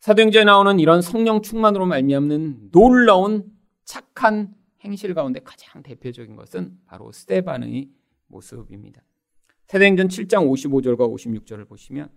사도행전에 0.00 0.44
나오는 0.44 0.78
이런 0.78 1.02
성령 1.02 1.42
충만으로 1.42 1.86
말미암는 1.86 2.70
놀라운 2.70 3.44
착한 3.84 4.54
행실 4.80 5.14
가운데 5.14 5.40
가장 5.40 5.82
대표적인 5.82 6.36
것은 6.36 6.78
바로 6.86 7.10
스테반의 7.10 7.90
모습입니다. 8.26 9.02
사도행전 9.66 10.08
7장 10.08 10.48
55절과 10.48 11.12
56절을 11.12 11.68
보시면 11.68 12.08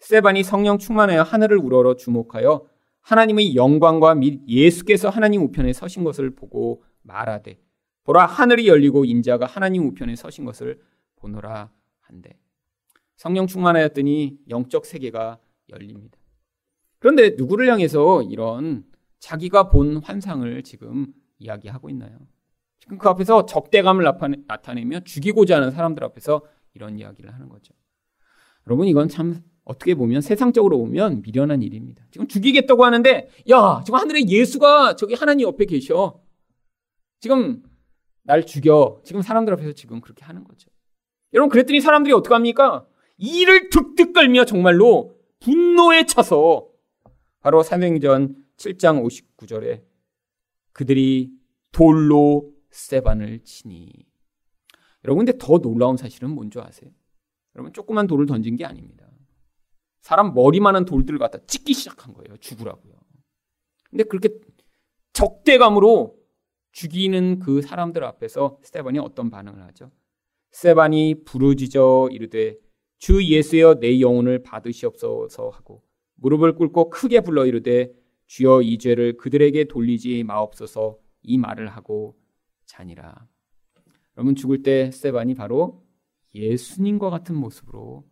스테반이 0.00 0.42
성령 0.42 0.78
충만하여 0.78 1.22
하늘을 1.22 1.58
우러러 1.58 1.96
주목하여 1.96 2.66
하나님의 3.00 3.56
영광과 3.56 4.14
및 4.14 4.42
예수께서 4.46 5.08
하나님 5.08 5.42
우편에 5.42 5.72
서신 5.72 6.04
것을 6.04 6.34
보고 6.34 6.84
말하되 7.02 7.58
보라 8.08 8.24
하늘이 8.24 8.68
열리고 8.68 9.04
인자가 9.04 9.44
하나님 9.44 9.86
우편에 9.86 10.16
서신 10.16 10.46
것을 10.46 10.80
보노라 11.16 11.70
한데 12.00 12.38
성령 13.16 13.46
충만하였더니 13.46 14.38
영적 14.48 14.86
세계가 14.86 15.38
열립니다. 15.68 16.16
그런데 17.00 17.34
누구를 17.36 17.68
향해서 17.70 18.22
이런 18.22 18.86
자기가 19.18 19.68
본 19.68 19.98
환상을 19.98 20.62
지금 20.62 21.12
이야기하고 21.38 21.90
있나요? 21.90 22.18
지금 22.80 22.96
그 22.96 23.10
앞에서 23.10 23.44
적대감을 23.44 24.10
나타내며 24.46 25.00
죽이고자 25.00 25.56
하는 25.56 25.70
사람들 25.70 26.02
앞에서 26.04 26.40
이런 26.72 26.98
이야기를 26.98 27.34
하는 27.34 27.50
거죠. 27.50 27.74
여러분 28.66 28.86
이건 28.88 29.10
참 29.10 29.42
어떻게 29.64 29.94
보면 29.94 30.22
세상적으로 30.22 30.78
보면 30.78 31.20
미련한 31.20 31.60
일입니다. 31.60 32.06
지금 32.10 32.26
죽이겠다고 32.26 32.86
하는데 32.86 33.28
야 33.50 33.82
지금 33.84 34.00
하늘에 34.00 34.26
예수가 34.26 34.96
저기 34.96 35.12
하나님 35.12 35.46
옆에 35.46 35.66
계셔. 35.66 36.22
지금 37.20 37.62
날 38.22 38.44
죽여. 38.44 39.00
지금 39.04 39.22
사람들 39.22 39.52
앞에서 39.54 39.72
지금 39.72 40.00
그렇게 40.00 40.24
하는 40.24 40.44
거죠. 40.44 40.70
여러분 41.32 41.50
그랬더니 41.50 41.80
사람들이 41.80 42.12
어떡합니까? 42.14 42.86
이를 43.16 43.70
득득 43.70 44.12
끌며 44.12 44.44
정말로 44.44 45.16
분노에 45.40 46.06
차서 46.06 46.68
바로 47.40 47.62
사도행전 47.62 48.36
7장 48.56 49.04
59절에 49.36 49.84
그들이 50.72 51.30
돌로 51.72 52.52
세반을 52.70 53.42
치니. 53.44 53.90
여러분, 55.04 55.24
근데 55.24 55.38
더 55.38 55.58
놀라운 55.58 55.96
사실은 55.96 56.30
뭔지 56.30 56.58
아세요? 56.60 56.90
여러분, 57.54 57.72
조그만 57.72 58.06
돌을 58.06 58.26
던진 58.26 58.56
게 58.56 58.64
아닙니다. 58.64 59.08
사람 60.00 60.34
머리만한 60.34 60.84
돌들을 60.84 61.18
갖다 61.18 61.38
찍기 61.46 61.74
시작한 61.74 62.14
거예요. 62.14 62.36
죽으라고요. 62.38 62.94
근데 63.90 64.04
그렇게 64.04 64.30
적대감으로 65.12 66.17
죽이는 66.78 67.40
그 67.40 67.60
사람들 67.60 68.04
앞에서 68.04 68.60
스테반이 68.62 69.00
어떤 69.00 69.30
반응을 69.30 69.64
하죠? 69.64 69.90
스테반이 70.52 71.24
부르짖어 71.24 72.10
이르되 72.12 72.56
주 72.98 73.24
예수여 73.24 73.80
내 73.80 74.00
영혼을 74.00 74.44
받으시옵소서 74.44 75.48
하고 75.48 75.82
무릎을 76.14 76.54
꿇고 76.54 76.90
크게 76.90 77.22
불러 77.22 77.46
이르되 77.46 77.92
주여 78.26 78.62
이 78.62 78.78
죄를 78.78 79.16
그들에게 79.16 79.64
돌리지 79.64 80.22
마옵소서 80.22 80.98
이 81.22 81.36
말을 81.36 81.66
하고 81.66 82.16
자니라. 82.66 83.26
여러분 84.16 84.36
죽을 84.36 84.62
때 84.62 84.92
스테반이 84.92 85.34
바로 85.34 85.84
예수님과 86.32 87.10
같은 87.10 87.34
모습으로 87.34 88.04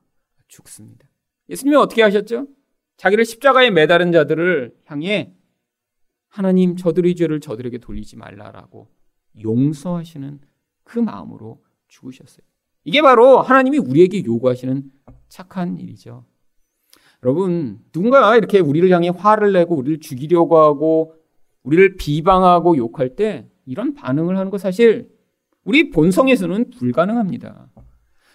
죽습니다. 0.49 1.09
예수님이 1.49 1.77
어떻게 1.77 2.03
하셨죠? 2.03 2.49
자기를 2.97 3.27
십자가에 3.27 3.71
매달은 3.71 4.11
자들을 4.11 4.77
향해 4.87 5.36
하나님 6.37 6.77
저들의 6.77 7.15
죄를 7.15 7.41
저들에게 7.41 7.79
돌리지 7.79 8.17
말라라고 8.17 8.89
용서하시는 9.43 10.41
그 10.85 10.99
마음으로 10.99 11.63
죽으셨어요. 11.89 12.45
이게 12.85 13.01
바로 13.01 13.41
하나님이 13.41 13.79
우리에게 13.79 14.23
요구하시는 14.23 14.91
착한 15.31 15.79
일이죠. 15.79 16.27
여러분, 17.23 17.81
누군가 17.91 18.37
이렇게 18.37 18.59
우리를 18.59 18.91
향해 18.91 19.09
화를 19.09 19.55
내고 19.55 19.77
우리를 19.77 20.01
죽이려고 20.01 20.59
하고 20.59 21.15
우리를 21.63 21.97
비방하고 21.97 22.77
욕할 22.77 23.17
때 23.17 23.49
이런 23.65 23.95
반응을 23.95 24.37
하는 24.37 24.51
거 24.51 24.59
사실 24.59 25.09
우리 25.65 25.89
본성에서는 25.89 26.69
불가능합니다. 26.69 27.71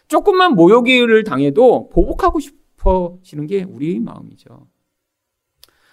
조금만 0.07 0.55
모욕을 0.55 1.23
당해도 1.23 1.89
보복하고 1.89 2.39
싶어지는 2.39 3.45
게 3.45 3.61
우리 3.61 3.99
마음이죠. 3.99 4.67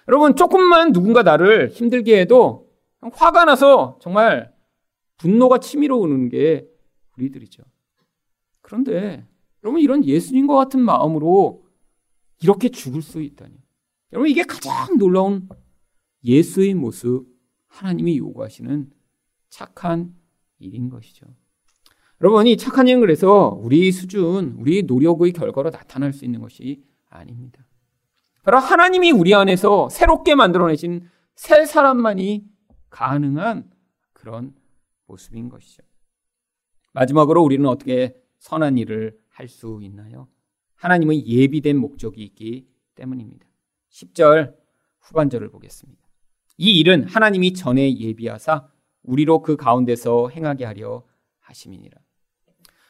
여러분, 0.09 0.35
조금만 0.37 0.93
누군가 0.93 1.23
나를 1.23 1.69
힘들게 1.69 2.19
해도 2.21 2.71
화가 3.01 3.45
나서 3.45 3.99
정말 4.01 4.53
분노가 5.19 5.59
치밀어 5.59 5.97
오는 5.97 6.29
게 6.29 6.67
우리들이죠. 7.17 7.63
그런데 8.63 9.27
여러분, 9.63 9.81
이런 9.83 10.05
예수님과 10.05 10.55
같은 10.55 10.81
마음으로 10.81 11.65
이렇게 12.43 12.71
죽을 12.71 13.03
수 13.03 13.21
있다니. 13.21 13.55
여러분, 14.13 14.31
이게 14.31 14.45
가장 14.45 14.97
놀라운 14.97 15.47
예수의 16.25 16.75
모습, 16.75 17.27
하나님이 17.67 18.17
요구하시는 18.19 18.91
착한 19.51 20.15
일인 20.59 20.89
것이죠. 20.89 21.27
여러분, 22.23 22.47
이 22.47 22.57
착한 22.57 22.89
일은 22.89 23.01
그래서 23.01 23.59
우리 23.63 23.93
수준, 23.93 24.57
우리 24.59 24.85
노력의 24.85 25.33
결과로 25.33 25.71
나타날 25.71 26.13
수 26.15 26.25
있는 26.25 26.41
것이 26.41 26.83
아닙니다. 27.11 27.68
바로 28.49 28.61
하나님이 28.61 29.11
우리 29.11 29.35
안에서 29.35 29.91
새롭게 29.91 30.35
만들어내신 30.35 31.07
새 31.35 31.67
사람만이 31.67 32.47
가능한 32.89 33.71
그런 34.15 34.55
모습인 35.05 35.51
것이죠. 35.51 35.83
마지막으로 36.95 37.43
우리는 37.43 37.67
어떻게 37.67 38.17
선한 38.39 38.79
일을 38.79 39.19
할 39.29 39.49
수 39.49 39.81
있나요? 39.83 40.29
하나님의 40.77 41.27
예비된 41.27 41.77
목적이 41.77 42.25
있기 42.25 42.67
때문입니다. 42.95 43.47
10절 43.91 44.57
후반절을 45.01 45.51
보겠습니다. 45.51 46.01
이 46.57 46.79
일은 46.79 47.05
하나님이 47.05 47.53
전에 47.53 47.99
예비하사 47.99 48.67
우리로 49.03 49.43
그 49.43 49.57
가운데서 49.57 50.31
행하게 50.31 50.65
하려 50.65 51.05
하심이니라. 51.41 52.01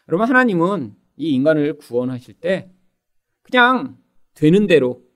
여러분 0.08 0.28
하나님은 0.28 0.94
이 1.16 1.30
인간을 1.30 1.78
구원하실 1.78 2.34
때 2.34 2.70
그냥 3.42 3.98
되는 4.34 4.68
대로 4.68 5.07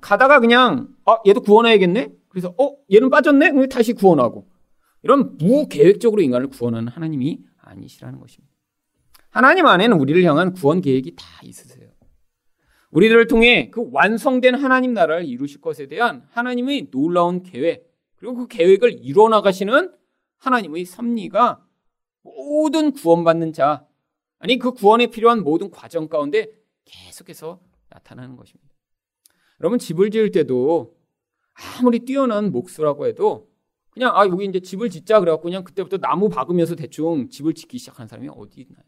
가다가 0.00 0.40
그냥 0.40 0.88
아 1.04 1.18
얘도 1.26 1.42
구원해야겠네. 1.42 2.12
그래서 2.28 2.54
어 2.58 2.76
얘는 2.92 3.10
빠졌네. 3.10 3.68
다시 3.68 3.92
구원하고 3.92 4.48
이런 5.02 5.36
무계획적으로 5.38 6.22
인간을 6.22 6.48
구원하는 6.48 6.88
하나님이 6.88 7.40
아니시라는 7.58 8.18
것입니다. 8.20 8.54
하나님 9.30 9.66
안에는 9.66 9.98
우리를 9.98 10.22
향한 10.24 10.52
구원 10.52 10.80
계획이 10.80 11.14
다 11.16 11.24
있으세요. 11.42 11.90
우리들을 12.90 13.26
통해 13.26 13.70
그 13.70 13.88
완성된 13.92 14.54
하나님 14.54 14.94
나라를 14.94 15.26
이루실 15.26 15.60
것에 15.60 15.86
대한 15.86 16.26
하나님의 16.30 16.90
놀라운 16.90 17.42
계획 17.42 17.92
그리고 18.16 18.34
그 18.34 18.46
계획을 18.48 19.04
이루어 19.04 19.28
나가시는 19.28 19.92
하나님의 20.38 20.84
섭리가 20.84 21.64
모든 22.22 22.92
구원받는 22.92 23.52
자 23.52 23.86
아니 24.38 24.58
그 24.58 24.72
구원에 24.72 25.06
필요한 25.08 25.42
모든 25.42 25.70
과정 25.70 26.08
가운데 26.08 26.48
계속해서 26.84 27.60
나타나는 27.90 28.36
것입니다. 28.36 28.65
여러분 29.60 29.78
집을 29.78 30.10
지을 30.10 30.30
때도 30.30 30.94
아무리 31.78 32.00
뛰어난 32.00 32.52
목수라고 32.52 33.06
해도 33.06 33.48
그냥 33.90 34.12
아 34.14 34.26
여기 34.26 34.44
이제 34.44 34.60
집을 34.60 34.90
짓자 34.90 35.20
그래갖고 35.20 35.44
그냥 35.44 35.64
그때부터 35.64 35.96
나무 35.98 36.28
박으면서 36.28 36.74
대충 36.74 37.28
집을 37.30 37.54
짓기 37.54 37.78
시작하는 37.78 38.08
사람이 38.08 38.28
어디 38.28 38.60
있나요? 38.60 38.84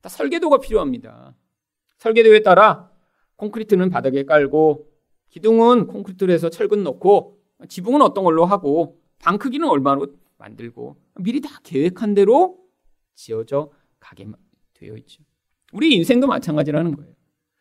다 0.00 0.08
설계도가 0.08 0.58
필요합니다. 0.58 1.36
설계도에 1.98 2.40
따라 2.42 2.90
콘크리트는 3.36 3.90
바닥에 3.90 4.24
깔고 4.24 4.88
기둥은 5.30 5.86
콘크리트를 5.86 6.34
해서 6.34 6.50
철근 6.50 6.82
넣고 6.82 7.38
지붕은 7.68 8.02
어떤 8.02 8.24
걸로 8.24 8.44
하고 8.44 9.00
방 9.20 9.38
크기는 9.38 9.68
얼마로 9.68 10.08
만들고 10.38 10.96
미리 11.20 11.40
다 11.40 11.60
계획한 11.62 12.14
대로 12.14 12.58
지어져 13.14 13.70
가게 14.00 14.26
되어 14.74 14.96
있죠. 14.96 15.22
우리 15.72 15.94
인생도 15.94 16.26
마찬가지라는 16.26 16.96
거예요. 16.96 17.14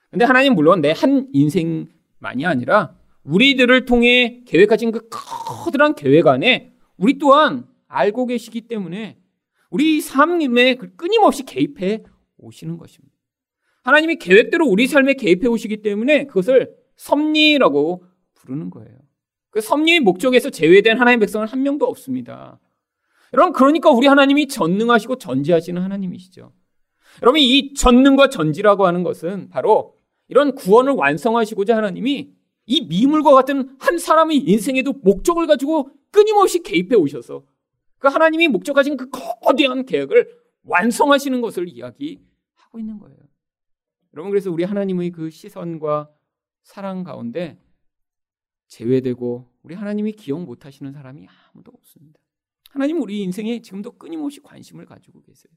근데 0.09 0.25
하나님 0.25 0.55
물론 0.55 0.81
내 0.81 0.91
한 0.93 1.27
인생 1.31 1.87
만이 2.21 2.45
아니라 2.45 2.95
우리들을 3.23 3.85
통해 3.85 4.41
계획하신 4.45 4.91
그 4.91 5.09
커다란 5.09 5.93
계획 5.95 6.27
안에 6.27 6.73
우리 6.97 7.17
또한 7.17 7.67
알고 7.87 8.27
계시기 8.27 8.61
때문에 8.61 9.17
우리 9.69 10.01
삶에 10.01 10.75
그 10.75 10.95
끊임없이 10.95 11.43
개입해 11.43 12.03
오시는 12.37 12.77
것입니다. 12.77 13.15
하나님이 13.83 14.17
계획대로 14.17 14.67
우리 14.67 14.87
삶에 14.87 15.15
개입해 15.15 15.47
오시기 15.47 15.81
때문에 15.81 16.25
그것을 16.25 16.75
섭리라고 16.95 18.03
부르는 18.35 18.69
거예요. 18.69 18.97
그 19.49 19.59
섭리의 19.59 19.99
목적에서 20.01 20.49
제외된 20.49 20.97
하나님의 20.97 21.19
백성은 21.21 21.47
한 21.47 21.63
명도 21.63 21.85
없습니다. 21.85 22.59
여러분, 23.33 23.53
그러니까 23.53 23.89
우리 23.89 24.07
하나님이 24.07 24.47
전능하시고 24.47 25.17
전지하시는 25.17 25.81
하나님이시죠. 25.81 26.53
여러분, 27.21 27.39
이 27.41 27.73
전능과 27.73 28.29
전지라고 28.29 28.85
하는 28.85 29.03
것은 29.03 29.49
바로 29.49 29.95
이런 30.31 30.55
구원을 30.55 30.93
완성하시고자 30.93 31.75
하나님이 31.75 32.33
이 32.65 32.81
미물과 32.87 33.33
같은 33.33 33.75
한 33.79 33.97
사람의 33.97 34.37
인생에도 34.37 34.93
목적을 34.93 35.45
가지고 35.45 35.91
끊임없이 36.09 36.63
개입해 36.63 36.95
오셔서 36.95 37.45
그 37.97 38.07
하나님이 38.07 38.47
목적하신 38.47 38.95
그 38.95 39.09
거대한 39.09 39.85
계획을 39.85 40.33
완성하시는 40.63 41.41
것을 41.41 41.67
이야기하고 41.67 42.79
있는 42.79 42.97
거예요. 42.97 43.17
여러분 44.13 44.31
그래서 44.31 44.49
우리 44.49 44.63
하나님의 44.63 45.11
그 45.11 45.29
시선과 45.29 46.09
사랑 46.63 47.03
가운데 47.03 47.61
제외되고 48.67 49.51
우리 49.63 49.75
하나님이 49.75 50.13
기억 50.13 50.45
못 50.45 50.65
하시는 50.65 50.93
사람이 50.93 51.27
아무도 51.27 51.73
없습니다. 51.75 52.21
하나님 52.69 53.01
우리 53.01 53.21
인생에 53.21 53.61
지금도 53.61 53.97
끊임없이 53.97 54.39
관심을 54.39 54.85
가지고 54.85 55.21
계세요. 55.23 55.51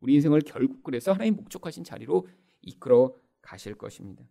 우리 0.00 0.14
인생을 0.14 0.40
결국 0.40 0.82
그래서 0.82 1.12
하나님 1.12 1.36
목적하신 1.36 1.84
자리로 1.84 2.26
이끌어 2.62 3.14
가실 3.42 3.74
것입니다. 3.74 4.24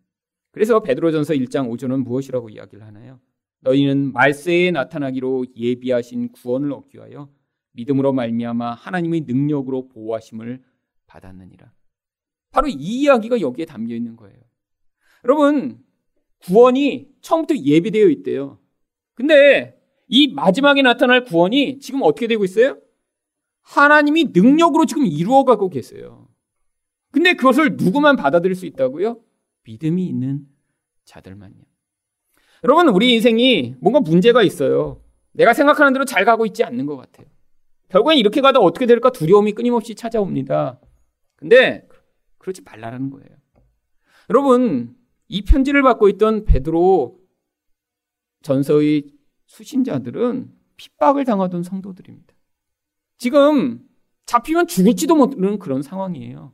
그래서 0.51 0.81
베드로전서 0.81 1.33
1장 1.35 1.69
5절은 1.69 2.03
무엇이라고 2.03 2.49
이야기를 2.49 2.85
하나요? 2.85 3.19
너희는 3.61 4.11
말세에 4.11 4.71
나타나기로 4.71 5.45
예비하신 5.55 6.31
구원을 6.31 6.73
얻기 6.73 6.97
위하여 6.97 7.29
믿음으로 7.73 8.11
말미암아 8.11 8.73
하나님의 8.73 9.21
능력으로 9.21 9.87
보호하심을 9.89 10.63
받았느니라. 11.05 11.71
바로 12.51 12.67
이 12.67 12.73
이야기가 13.01 13.39
여기에 13.39 13.65
담겨 13.65 13.95
있는 13.95 14.15
거예요. 14.15 14.37
여러분, 15.23 15.83
구원이 16.39 17.09
처음부터 17.21 17.55
예비되어 17.57 18.09
있대요. 18.09 18.59
근데 19.13 19.79
이 20.07 20.27
마지막에 20.33 20.81
나타날 20.81 21.23
구원이 21.23 21.79
지금 21.79 22.01
어떻게 22.03 22.27
되고 22.27 22.43
있어요? 22.43 22.77
하나님이 23.61 24.31
능력으로 24.33 24.85
지금 24.85 25.05
이루어가고 25.05 25.69
계세요. 25.69 26.20
근데 27.11 27.33
그것을 27.33 27.75
누구만 27.75 28.15
받아들일 28.15 28.55
수 28.55 28.65
있다고요? 28.65 29.19
믿음이 29.63 30.05
있는 30.07 30.47
자들만요. 31.05 31.61
여러분, 32.63 32.89
우리 32.89 33.13
인생이 33.13 33.75
뭔가 33.79 33.99
문제가 33.99 34.43
있어요. 34.43 35.03
내가 35.33 35.53
생각하는 35.53 35.93
대로 35.93 36.05
잘 36.05 36.25
가고 36.25 36.45
있지 36.45 36.63
않는 36.63 36.85
것 36.85 36.95
같아요. 36.97 37.27
결국엔 37.89 38.17
이렇게 38.17 38.41
가다 38.41 38.59
어떻게 38.59 38.85
될까 38.85 39.11
두려움이 39.11 39.53
끊임없이 39.53 39.95
찾아옵니다. 39.95 40.79
근데 41.35 41.87
그러지 42.37 42.61
말라는 42.61 43.09
거예요. 43.09 43.29
여러분, 44.29 44.95
이 45.27 45.43
편지를 45.43 45.81
받고 45.81 46.07
있던 46.09 46.45
베드로 46.45 47.19
전서의 48.43 49.11
수신자들은 49.47 50.51
핍박을 50.77 51.25
당하던 51.25 51.63
성도들입니다. 51.63 52.33
지금 53.17 53.79
잡히면 54.25 54.67
죽을지도 54.67 55.15
모르는 55.15 55.59
그런 55.59 55.81
상황이에요. 55.81 56.53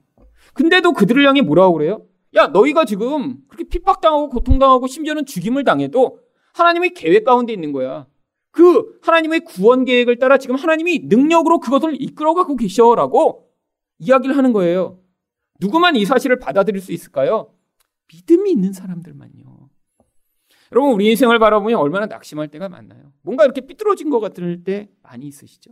근데도 0.57 0.93
그들을 0.93 1.23
향해 1.25 1.41
뭐라고 1.41 1.73
그래요? 1.73 2.01
야, 2.35 2.47
너희가 2.47 2.83
지금 2.83 3.37
그렇게 3.47 3.63
핍박당하고 3.69 4.29
고통당하고 4.29 4.87
심지어는 4.87 5.25
죽임을 5.27 5.63
당해도 5.63 6.19
하나님의 6.55 6.95
계획 6.95 7.23
가운데 7.23 7.53
있는 7.53 7.71
거야. 7.71 8.07
그 8.49 8.97
하나님의 9.03 9.41
구원 9.41 9.85
계획을 9.85 10.17
따라 10.17 10.39
지금 10.39 10.55
하나님이 10.55 11.03
능력으로 11.05 11.59
그것을 11.59 12.01
이끌어가고 12.01 12.55
계셔라고 12.55 13.47
이야기를 13.99 14.35
하는 14.35 14.51
거예요. 14.51 14.99
누구만 15.59 15.95
이 15.95 16.05
사실을 16.05 16.39
받아들일 16.39 16.81
수 16.81 16.91
있을까요? 16.91 17.53
믿음이 18.11 18.51
있는 18.51 18.73
사람들만요. 18.73 19.69
여러분, 20.71 20.91
우리 20.91 21.07
인생을 21.09 21.37
바라보면 21.37 21.77
얼마나 21.77 22.07
낙심할 22.07 22.47
때가 22.47 22.67
많나요? 22.67 23.13
뭔가 23.21 23.45
이렇게 23.45 23.61
삐뚤어진 23.61 24.09
것 24.09 24.19
같을 24.19 24.63
때 24.63 24.89
많이 25.03 25.27
있으시죠? 25.27 25.71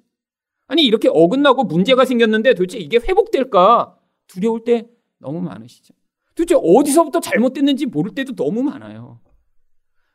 아니, 0.68 0.84
이렇게 0.84 1.10
어긋나고 1.12 1.64
문제가 1.64 2.06
생겼는데 2.06 2.54
도대체 2.54 2.78
이게 2.78 2.98
회복될까 2.98 3.98
두려울 4.28 4.64
때 4.64 4.88
너무 5.20 5.42
많으시죠? 5.42 5.94
도대체 6.36 6.56
어디서부터 6.62 7.20
잘못됐는지 7.20 7.86
모를 7.86 8.14
때도 8.14 8.36
너무 8.36 8.62
많아요. 8.64 9.20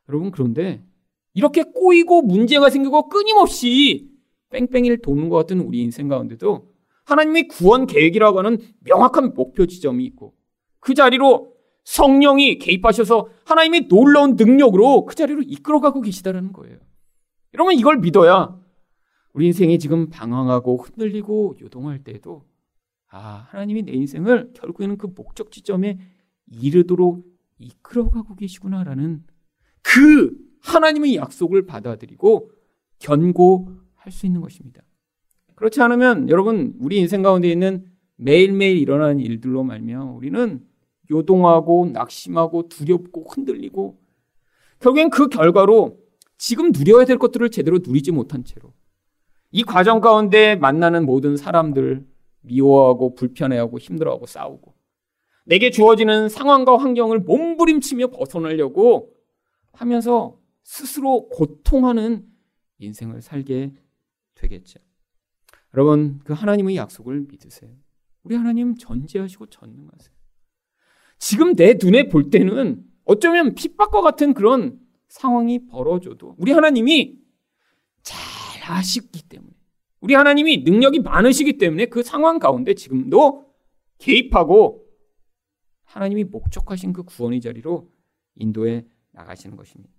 여러분, 0.09 0.31
그런데 0.31 0.85
이렇게 1.35 1.63
꼬이고 1.63 2.23
문제가 2.23 2.69
생기고 2.71 3.09
끊임없이 3.09 4.11
뺑뺑이를 4.51 5.01
도는 5.01 5.29
것 5.29 5.37
같은 5.37 5.61
우리 5.61 5.81
인생 5.81 6.09
가운데도 6.09 6.71
하나님의 7.05 7.49
구원 7.49 7.87
계획이라고 7.87 8.39
하는 8.39 8.59
명확한 8.81 9.35
목표 9.35 9.67
지점이 9.67 10.05
있고 10.07 10.35
그 10.81 10.95
자리로 10.95 11.55
성령이 11.85 12.59
개입하셔서 12.59 13.29
하나님의 13.45 13.89
놀라운 13.89 14.37
능력으로 14.37 15.07
그 15.07 15.15
자리로 15.15 15.43
이끌어가고 15.43 16.03
계시다는 16.03 16.53
거예요. 16.53 16.79
여러분 17.55 17.75
이걸 17.75 17.99
믿어야 17.99 18.57
우리 19.33 19.47
인생이 19.47 19.79
지금 19.79 20.09
방황하고 20.11 20.77
흔들리고 20.79 21.57
요동할 21.61 22.05
때에도 22.05 22.45
아 23.11 23.47
하나님이 23.51 23.83
내 23.83 23.93
인생을 23.93 24.53
결국에는 24.55 24.97
그 24.97 25.09
목적 25.15 25.51
지점에 25.51 25.99
이르도록 26.47 27.25
이끌어가고 27.59 28.37
계시구나라는 28.37 29.25
그 29.83 30.37
하나님의 30.63 31.17
약속을 31.17 31.67
받아들이고 31.67 32.51
견고할 33.01 34.11
수 34.11 34.27
있는 34.27 34.41
것입니다. 34.41 34.83
그렇지 35.57 35.83
않으면 35.83 36.29
여러분 36.29 36.75
우리 36.79 36.99
인생 36.99 37.23
가운데 37.23 37.51
있는 37.51 37.85
매일매일 38.17 38.79
일어나는 38.79 39.21
일들로 39.21 39.65
말며 39.65 40.05
우리는 40.05 40.65
요동하고 41.11 41.91
낙심하고 41.93 42.69
두렵고 42.69 43.25
흔들리고 43.29 44.01
결국엔 44.79 45.11
그 45.11 45.29
결과로 45.29 45.99
지금 46.39 46.71
누려야 46.73 47.05
될 47.05 47.19
것들을 47.19 47.51
제대로 47.51 47.79
누리지 47.85 48.13
못한 48.13 48.45
채로 48.45 48.73
이 49.51 49.65
과정 49.65 50.01
가운데 50.01 50.57
만나는 50.57 51.05
모든 51.05 51.37
사람들 51.37 52.07
미워하고 52.43 53.15
불편해하고 53.15 53.79
힘들어하고 53.79 54.27
싸우고 54.27 54.75
내게 55.45 55.71
주어지는 55.71 56.29
상황과 56.29 56.79
환경을 56.79 57.21
몸부림치며 57.21 58.09
벗어나려고 58.09 59.15
하면서 59.73 60.39
스스로 60.63 61.29
고통하는 61.29 62.27
인생을 62.79 63.23
살게 63.23 63.75
되겠죠. 64.35 64.81
여러분, 65.75 66.21
그 66.25 66.33
하나님의 66.33 66.77
약속을 66.77 67.27
믿으세요. 67.29 67.71
우리 68.23 68.37
하나님 68.37 68.77
전지하시고 68.77 69.47
전능하세요. 69.47 70.15
지금 71.19 71.55
내 71.55 71.77
눈에 71.81 72.09
볼 72.09 72.31
때는 72.31 72.85
어쩌면 73.05 73.55
핍박과 73.55 74.01
같은 74.01 74.35
그런 74.35 74.81
상황이 75.09 75.67
벌어져도 75.67 76.35
우리 76.39 76.53
하나님이 76.53 77.19
잘 78.03 78.19
아시기 78.71 79.23
때문에 79.23 79.53
우리 80.01 80.15
하나님이 80.15 80.59
능력이 80.59 81.01
많으시기 81.01 81.59
때문에 81.59 81.87
그 81.87 82.03
상황 82.03 82.39
가운데 82.39 82.75
지금도 82.75 83.47
개입하고 83.99 84.87
하나님이 85.85 86.25
목적하신 86.25 86.93
그 86.93 87.03
구원의 87.03 87.41
자리로 87.41 87.91
인도해 88.37 88.87
나가시는 89.13 89.57
것입니다. 89.57 89.93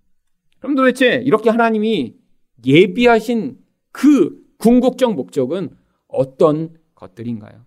그럼 0.58 0.74
도대체 0.74 1.16
이렇게 1.16 1.50
하나님이 1.50 2.16
예비하신 2.64 3.58
그 3.90 4.42
궁극적 4.58 5.14
목적은 5.14 5.76
어떤 6.08 6.76
것들인가요? 6.94 7.64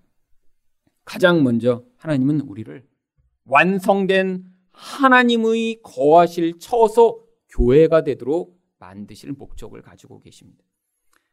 가장 1.04 1.44
먼저 1.44 1.86
하나님은 1.98 2.42
우리를 2.42 2.86
완성된 3.46 4.46
하나님의 4.72 5.82
거하실 5.84 6.60
처소 6.60 7.28
교회가 7.50 8.04
되도록 8.04 8.60
만드실 8.80 9.34
목적을 9.34 9.82
가지고 9.82 10.20
계십니다. 10.20 10.64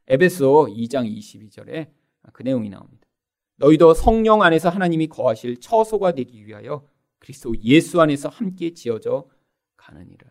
에베소 0.09 0.69
2장 0.71 1.11
22절에 1.17 1.91
그 2.33 2.43
내용이 2.43 2.69
나옵니다. 2.69 3.07
너희도 3.57 3.95
성령 3.95 4.43
안에서 4.43 4.69
하나님이 4.69 5.07
거하실 5.09 5.61
처소가 5.61 6.12
되기 6.12 6.47
위하여 6.47 6.87
그리스도 7.19 7.55
예수 7.62 8.01
안에서 8.01 8.29
함께 8.29 8.75
지어져 8.75 9.29
가느니라. 9.77 10.31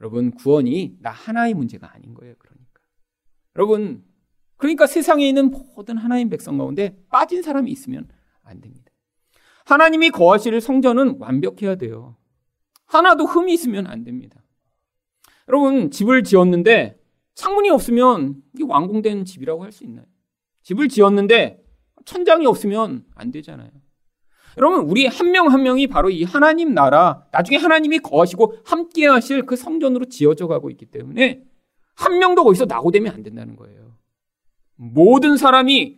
여러분 0.00 0.30
구원이 0.32 0.98
나 1.00 1.10
하나의 1.10 1.54
문제가 1.54 1.92
아닌 1.94 2.14
거예요. 2.14 2.34
그러니까 2.38 2.80
여러분 3.56 4.04
그러니까 4.56 4.86
세상에 4.86 5.26
있는 5.26 5.50
모든 5.50 5.96
하나님 5.96 6.28
백성 6.28 6.58
가운데 6.58 6.96
빠진 7.08 7.42
사람이 7.42 7.70
있으면 7.70 8.08
안 8.42 8.60
됩니다. 8.60 8.92
하나님이 9.64 10.10
거하실 10.10 10.60
성전은 10.60 11.16
완벽해야 11.18 11.76
돼요. 11.76 12.16
하나도 12.86 13.24
흠이 13.24 13.52
있으면 13.54 13.86
안 13.86 14.04
됩니다. 14.04 14.42
여러분 15.48 15.90
집을 15.90 16.24
지었는데 16.24 16.98
창문이 17.38 17.70
없으면 17.70 18.42
이게 18.52 18.64
완공된 18.66 19.24
집이라고 19.24 19.62
할 19.62 19.70
수 19.70 19.84
있나요? 19.84 20.04
집을 20.62 20.88
지었는데 20.88 21.62
천장이 22.04 22.46
없으면 22.46 23.04
안 23.14 23.30
되잖아요. 23.30 23.70
여러분, 24.56 24.90
우리 24.90 25.06
한 25.06 25.30
명한 25.30 25.52
한 25.52 25.62
명이 25.62 25.86
바로 25.86 26.10
이 26.10 26.24
하나님 26.24 26.74
나라, 26.74 27.28
나중에 27.30 27.56
하나님이 27.58 28.00
거하시고 28.00 28.56
함께 28.64 29.06
하실 29.06 29.46
그 29.46 29.54
성전으로 29.54 30.06
지어져 30.06 30.48
가고 30.48 30.68
있기 30.70 30.86
때문에 30.86 31.44
한 31.94 32.18
명도 32.18 32.42
거기서 32.42 32.64
낙오되면 32.64 33.14
안 33.14 33.22
된다는 33.22 33.54
거예요. 33.54 33.96
모든 34.74 35.36
사람이 35.36 35.96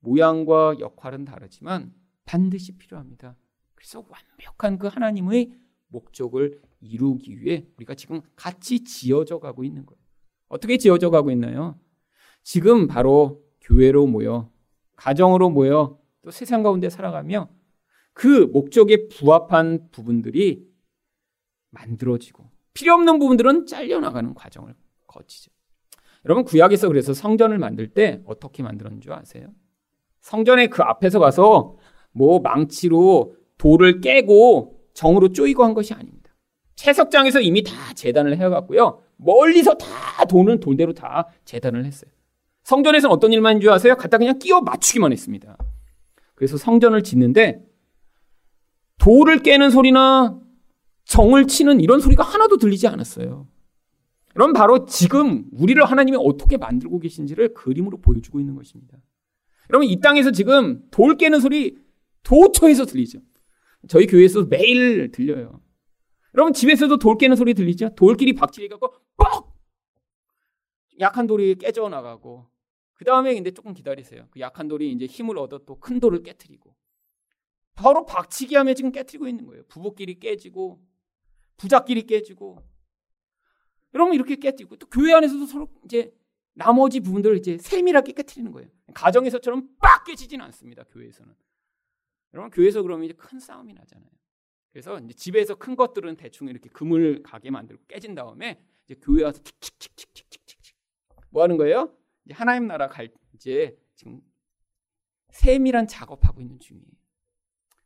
모양과 0.00 0.80
역할은 0.80 1.24
다르지만 1.24 1.94
반드시 2.24 2.76
필요합니다. 2.76 3.36
그래서 3.76 4.04
완벽한 4.08 4.78
그 4.78 4.88
하나님의 4.88 5.52
목적을 5.86 6.60
이루기 6.80 7.40
위해 7.40 7.64
우리가 7.76 7.94
지금 7.94 8.22
같이 8.34 8.82
지어져 8.82 9.38
가고 9.38 9.62
있는 9.62 9.86
거예요. 9.86 10.03
어떻게 10.48 10.76
지어져 10.76 11.10
가고 11.10 11.30
있나요? 11.30 11.78
지금 12.42 12.86
바로 12.86 13.42
교회로 13.60 14.06
모여, 14.06 14.50
가정으로 14.96 15.50
모여, 15.50 15.98
또 16.22 16.30
세상 16.30 16.62
가운데 16.62 16.88
살아가며 16.88 17.48
그 18.12 18.48
목적에 18.52 19.08
부합한 19.08 19.88
부분들이 19.90 20.66
만들어지고 21.70 22.50
필요 22.72 22.94
없는 22.94 23.18
부분들은 23.18 23.66
잘려나가는 23.66 24.34
과정을 24.34 24.74
거치죠. 25.06 25.50
여러분 26.24 26.44
구약에서 26.44 26.88
그래서 26.88 27.12
성전을 27.12 27.58
만들 27.58 27.88
때 27.92 28.22
어떻게 28.24 28.62
만들었는 28.62 29.00
줄 29.00 29.12
아세요? 29.12 29.52
성전의 30.20 30.70
그 30.70 30.82
앞에서 30.82 31.18
가서 31.18 31.76
뭐 32.12 32.40
망치로 32.40 33.36
돌을 33.58 34.00
깨고 34.00 34.80
정으로 34.94 35.32
쪼이고 35.32 35.62
한 35.62 35.74
것이 35.74 35.92
아닙니다. 35.92 36.34
채석장에서 36.76 37.40
이미 37.40 37.62
다 37.62 37.72
재단을 37.94 38.38
해갖고요. 38.38 39.02
멀리서 39.16 39.74
다 39.74 40.24
돈은 40.24 40.60
돈대로 40.60 40.92
다 40.92 41.28
재단을 41.44 41.84
했어요. 41.84 42.10
성전에서는 42.64 43.14
어떤 43.14 43.32
일만 43.32 43.60
줄 43.60 43.70
아세요? 43.70 43.96
갖다 43.96 44.18
그냥 44.18 44.38
끼워 44.38 44.60
맞추기만 44.62 45.12
했습니다. 45.12 45.56
그래서 46.34 46.56
성전을 46.56 47.02
짓는데 47.02 47.62
돌을 48.98 49.40
깨는 49.40 49.70
소리나 49.70 50.40
정을 51.04 51.46
치는 51.46 51.80
이런 51.80 52.00
소리가 52.00 52.22
하나도 52.22 52.56
들리지 52.56 52.86
않았어요. 52.88 53.46
그럼 54.32 54.52
바로 54.52 54.86
지금 54.86 55.44
우리를 55.52 55.82
하나님이 55.84 56.16
어떻게 56.20 56.56
만들고 56.56 56.98
계신지를 56.98 57.54
그림으로 57.54 57.98
보여주고 57.98 58.40
있는 58.40 58.54
것입니다. 58.54 58.98
여러분 59.70 59.88
이 59.88 60.00
땅에서 60.00 60.32
지금 60.32 60.82
돌 60.90 61.16
깨는 61.16 61.40
소리 61.40 61.76
도처에서 62.22 62.86
들리죠. 62.86 63.20
저희 63.88 64.06
교회에서 64.06 64.46
매일 64.46 65.10
들려요. 65.12 65.60
여러분 66.34 66.52
집에서도 66.52 66.96
돌 66.98 67.16
깨는 67.16 67.36
소리 67.36 67.54
들리죠? 67.54 67.90
돌끼리 67.94 68.32
박치기 68.34 68.68
갖고 68.68 68.92
뻑 69.16 69.54
약한 71.00 71.26
돌이 71.26 71.56
깨져 71.56 71.88
나가고 71.88 72.46
그 72.94 73.04
다음에 73.04 73.34
근데 73.34 73.50
조금 73.50 73.74
기다리세요. 73.74 74.28
그 74.30 74.40
약한 74.40 74.68
돌이 74.68 74.92
이제 74.92 75.06
힘을 75.06 75.38
얻어 75.38 75.58
또 75.64 75.78
큰 75.80 76.00
돌을 76.00 76.22
깨뜨리고 76.22 76.74
바로 77.74 78.06
박치기 78.06 78.54
하며 78.54 78.74
지금 78.74 78.92
깨뜨리고 78.92 79.26
있는 79.26 79.46
거예요. 79.46 79.64
부부끼리 79.66 80.20
깨지고 80.20 80.80
부자끼리 81.56 82.02
깨지고 82.06 82.64
여러분 83.94 84.14
이렇게 84.14 84.36
깨뜨리고 84.36 84.76
또 84.76 84.86
교회 84.88 85.12
안에서도 85.12 85.46
서로 85.46 85.68
이제 85.84 86.14
나머지 86.54 87.00
부분들을 87.00 87.36
이제 87.36 87.58
세밀하게 87.58 88.12
깨뜨리는 88.12 88.50
거예요. 88.52 88.68
가정에서처럼 88.94 89.76
빡 89.80 90.04
깨지지는 90.04 90.44
않습니다. 90.46 90.84
교회에서는. 90.84 91.34
여러분 92.32 92.50
교회에서 92.50 92.82
그러면 92.82 93.04
이제 93.04 93.14
큰 93.14 93.40
싸움이 93.40 93.72
나잖아요. 93.74 94.10
그래서 94.70 94.98
이제 94.98 95.14
집에서 95.14 95.56
큰 95.56 95.74
것들은 95.76 96.16
대충 96.16 96.48
이렇게 96.48 96.68
그물 96.68 97.22
가게 97.22 97.50
만들고 97.50 97.84
깨진 97.88 98.14
다음에 98.14 98.60
이제 98.84 98.94
교회 99.02 99.24
와서 99.24 99.40
칙칙칙칙칙칙칙 99.60 100.76
뭐 101.30 101.42
하는 101.42 101.56
거예요? 101.56 101.94
이제 102.24 102.34
하나님 102.34 102.66
나라 102.66 102.88
갈 102.88 103.10
이제 103.34 103.76
지금 103.94 104.20
세밀한 105.30 105.86
작업하고 105.88 106.40
있는 106.40 106.58
중이에요. 106.60 106.86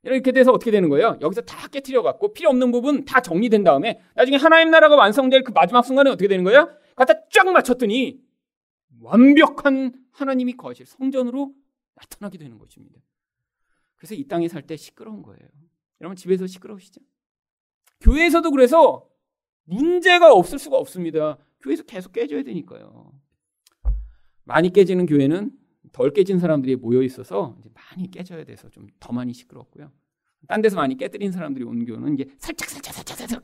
이렇게 0.05 0.33
돼서 0.33 0.53
어떻게 0.53 0.71
되는 0.71 0.89
거예요? 0.89 1.19
여기서 1.21 1.43
다 1.43 1.69
깨트려 1.69 2.03
갖고 2.03 2.33
필요 2.33 2.51
없는 2.51 2.71
부분 2.71 3.05
다 3.05 3.21
정리된 3.21 3.65
다음에 3.65 4.01
나중에 4.15 4.37
하나님 4.37 4.71
나라가 4.71 4.97
완성될 4.97 5.43
그 5.45 5.53
마지막 5.53 5.83
순간에 5.83 6.11
어떻게 6.11 6.29
되는 6.29 6.45
거예요? 6.45 6.71
갖다 6.95 7.15
쫙 7.31 7.45
맞췄더니 7.51 8.21
완벽한 9.01 9.93
하나님이 10.13 10.55
거하실 10.55 10.87
성전으로 10.87 11.55
나타나게 11.95 12.39
되는 12.39 12.59
것입니다. 12.59 13.01
그래서 13.97 14.15
이 14.15 14.27
땅에 14.29 14.49
살 14.49 14.63
때 14.63 14.77
시끄러운 14.77 15.23
거예요. 15.23 15.41
여러분 16.01 16.17
집에서 16.17 16.47
시끄러우시죠? 16.47 17.01
교회에서도 18.01 18.51
그래서 18.53 19.09
문제가 19.69 20.33
없을 20.33 20.59
수가 20.59 20.77
없습니다. 20.79 21.39
교회에서 21.61 21.83
계속 21.85 22.13
깨져야 22.13 22.43
되니까요. 22.43 23.13
많이 24.45 24.71
깨지는 24.73 25.07
교회는 25.07 25.53
덜 25.93 26.13
깨진 26.13 26.39
사람들이 26.39 26.77
모여 26.77 27.03
있어서 27.03 27.57
많이 27.75 28.11
깨져야 28.11 28.45
돼서 28.45 28.69
좀 28.71 28.89
더 29.01 29.13
많이 29.13 29.33
시끄럽고요. 29.33 29.91
딴 30.47 30.63
데서 30.63 30.77
많이 30.77 30.97
깨뜨린 30.97 31.33
사람들이 31.33 31.65
오는 31.65 31.85
교회는 31.85 32.15
이제 32.15 32.27
살짝 32.39 32.69
살짝 32.71 32.95
살짝 32.95 33.17
살짝 33.17 33.43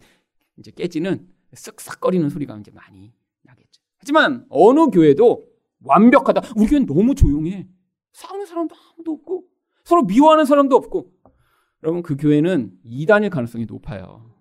이제 0.57 0.71
깨지는 0.71 1.29
쓱싹거리는 1.53 2.31
소리가 2.31 2.57
이제 2.59 2.71
많이 2.71 3.13
나겠죠. 3.43 3.83
하지만 3.99 4.47
어느 4.49 4.87
교회도 4.87 5.47
완벽하다. 5.85 6.53
우리 6.57 6.67
교회는 6.67 6.87
너무 6.87 7.15
조용해. 7.15 7.69
싸우는 8.13 8.47
사람도 8.47 8.75
아무도 8.95 9.13
없고 9.13 9.45
서로 9.85 10.03
미워하는 10.05 10.45
사람도 10.45 10.75
없고 10.77 11.13
여러분 11.83 12.03
그 12.03 12.17
교회는 12.17 12.79
이단일 12.85 13.31
가능성이 13.31 13.67
높아요. 13.67 14.34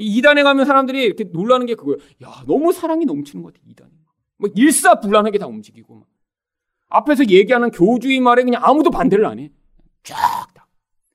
이 0.00 0.16
이단에 0.16 0.42
가면 0.42 0.64
사람들이 0.64 1.02
이렇게 1.02 1.24
놀라는 1.24 1.66
게 1.66 1.74
그거예요. 1.74 1.98
야 2.24 2.42
너무 2.46 2.72
사랑이 2.72 3.04
넘치는 3.04 3.42
것 3.42 3.52
같아 3.52 3.64
이단이. 3.66 3.92
뭐 4.38 4.48
일사불란하게 4.54 5.38
다 5.38 5.46
움직이고 5.46 5.94
막. 5.94 6.08
앞에서 6.88 7.26
얘기하는 7.26 7.70
교주의 7.70 8.20
말에 8.20 8.42
그냥 8.42 8.62
아무도 8.64 8.90
반대를 8.90 9.26
안 9.26 9.38
해. 9.38 9.52
쫙 10.02 10.48
다. 10.54 10.66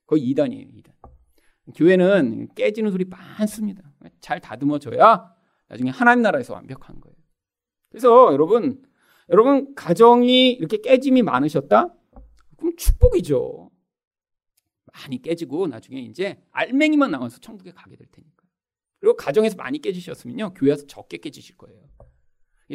거의 0.06 0.22
이단이에요 0.22 0.68
이단. 0.72 0.94
교회는 1.74 2.48
깨지는 2.54 2.92
소리 2.92 3.04
많습니다. 3.04 3.82
잘 4.20 4.40
다듬어져야 4.40 5.34
나중에 5.68 5.90
하나님 5.90 6.22
나라에서 6.22 6.54
완벽한 6.54 7.00
거예요. 7.00 7.16
그래서 7.90 8.32
여러분, 8.32 8.82
여러분 9.30 9.74
가정이 9.74 10.52
이렇게 10.52 10.80
깨짐이 10.80 11.22
많으셨다? 11.22 11.92
그럼 12.56 12.76
축복이죠. 12.76 13.70
많이 14.92 15.20
깨지고 15.20 15.66
나중에 15.66 16.00
이제 16.00 16.40
알맹이만 16.52 17.10
나와서 17.10 17.38
천국에 17.38 17.72
가게 17.72 17.96
될 17.96 18.06
테니까. 18.10 18.35
그리고 19.00 19.16
가정에서 19.16 19.56
많이 19.56 19.80
깨지셨으면요, 19.80 20.54
교회에서 20.54 20.86
적게 20.86 21.18
깨지실 21.18 21.56
거예요. 21.56 21.80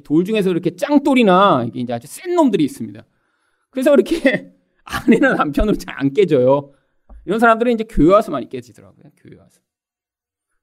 돌 0.04 0.24
중에서 0.24 0.50
이렇게 0.52 0.76
짱돌이나 0.76 1.66
이게 1.68 1.80
이제 1.82 1.94
아주 1.94 2.08
센 2.08 2.36
놈들이 2.36 2.64
있습니다. 2.64 3.06
그래서 3.72 3.94
이렇게 3.94 4.54
아내나 4.84 5.34
남편으로 5.36 5.78
잘 5.78 5.96
안 5.98 6.14
깨져요. 6.14 6.74
이런 7.26 7.40
사람들은 7.40 7.74
이제 7.74 7.84
교회 7.84 8.14
와서 8.14 8.32
많이 8.32 8.50
깨지더라고요. 8.50 9.12
교회 9.18 9.38
와서. 9.38 9.62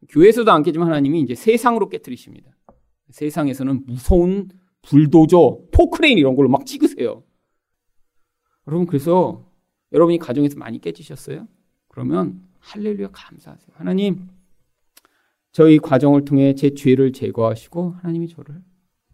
교회에서도 0.08 0.50
안 0.50 0.62
깨지면 0.62 0.88
하나님이 0.88 1.20
이제 1.20 1.34
세상으로 1.34 1.88
깨뜨리십니다. 1.88 2.50
세상에서는 3.10 3.84
무서운 3.86 4.48
불도저, 4.82 5.60
포크레인 5.72 6.18
이런 6.18 6.34
걸로 6.36 6.48
막 6.48 6.64
찍으세요. 6.66 7.22
여러분 8.66 8.86
그래서 8.86 9.50
여러분이 9.92 10.18
가정에서 10.18 10.58
많이 10.58 10.80
깨지셨어요? 10.80 11.46
그러면 11.88 12.42
할렐루야 12.60 13.08
감사하세요. 13.12 13.70
하나님 13.74 14.28
저희 15.58 15.80
과정을 15.80 16.24
통해 16.24 16.54
제 16.54 16.72
죄를 16.72 17.12
제거하시고 17.12 17.96
하나님이 18.00 18.28
저를 18.28 18.62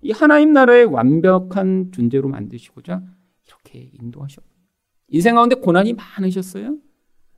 이 0.03 0.11
하나님 0.13 0.53
나라의 0.53 0.85
완벽한 0.85 1.91
존재로 1.91 2.29
만드시고자 2.29 3.03
이렇게 3.47 3.91
인도하셨고 3.95 4.47
인생 5.09 5.37
가운데 5.37 5.55
고난이 5.57 5.95
많으셨어요? 5.95 6.77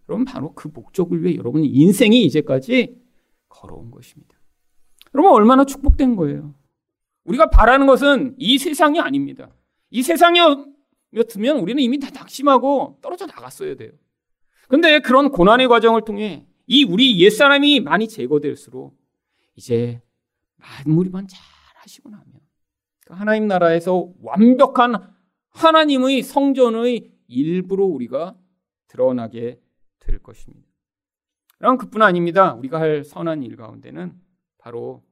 여러분 0.08 0.24
바로 0.24 0.54
그 0.54 0.66
목적을 0.74 1.22
위해 1.22 1.36
여러분 1.36 1.62
인생이 1.62 2.24
이제까지 2.24 3.00
걸어온 3.48 3.92
것입니다. 3.92 4.34
여러분 5.14 5.34
얼마나 5.34 5.64
축복된 5.64 6.16
거예요. 6.16 6.56
우리가 7.26 7.48
바라는 7.50 7.86
것은 7.86 8.34
이 8.38 8.58
세상이 8.58 8.98
아닙니다. 8.98 9.54
이 9.90 10.02
세상이었으면 10.02 11.60
우리는 11.60 11.80
이미 11.80 12.00
다 12.00 12.10
낙심하고 12.12 12.98
떨어져 13.00 13.26
나갔어야 13.26 13.76
돼요. 13.76 13.92
근데 14.66 14.98
그런 14.98 15.30
고난의 15.30 15.68
과정을 15.68 16.02
통해 16.04 16.44
이 16.66 16.84
우리 16.84 17.20
옛사람이 17.20 17.80
많이 17.80 18.08
제거될수록 18.08 18.96
이제 19.54 20.00
만물이만 20.56 21.28
잘 21.28 21.40
하시고 21.76 22.10
나면 22.10 22.40
그 23.06 23.14
하나님 23.14 23.46
나라에서 23.46 24.12
완벽한 24.20 25.14
하나님의 25.50 26.22
성전의 26.22 27.12
일부로 27.28 27.86
우리가 27.86 28.36
드러나게 28.88 29.60
될 30.00 30.18
것입니다. 30.22 30.68
그럼 31.58 31.78
그뿐 31.78 32.02
아닙니다. 32.02 32.54
우리가 32.54 32.80
할 32.80 33.04
선한 33.04 33.42
일 33.42 33.56
가운데는 33.56 34.20
바로 34.58 35.02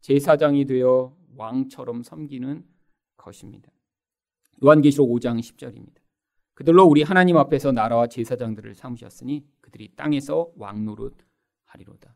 제사장이 0.00 0.64
되어 0.64 1.16
왕처럼 1.36 2.02
섬기는 2.02 2.64
것입니다. 3.16 3.70
요한계시록 4.64 5.08
5장 5.10 5.38
10절입니다. 5.38 6.01
그들로 6.54 6.84
우리 6.84 7.02
하나님 7.02 7.36
앞에서 7.36 7.72
나라와 7.72 8.06
제사장들을 8.06 8.74
삼으셨으니 8.74 9.44
그들이 9.60 9.94
땅에서 9.96 10.50
왕노릇 10.56 11.16
하리로다. 11.64 12.14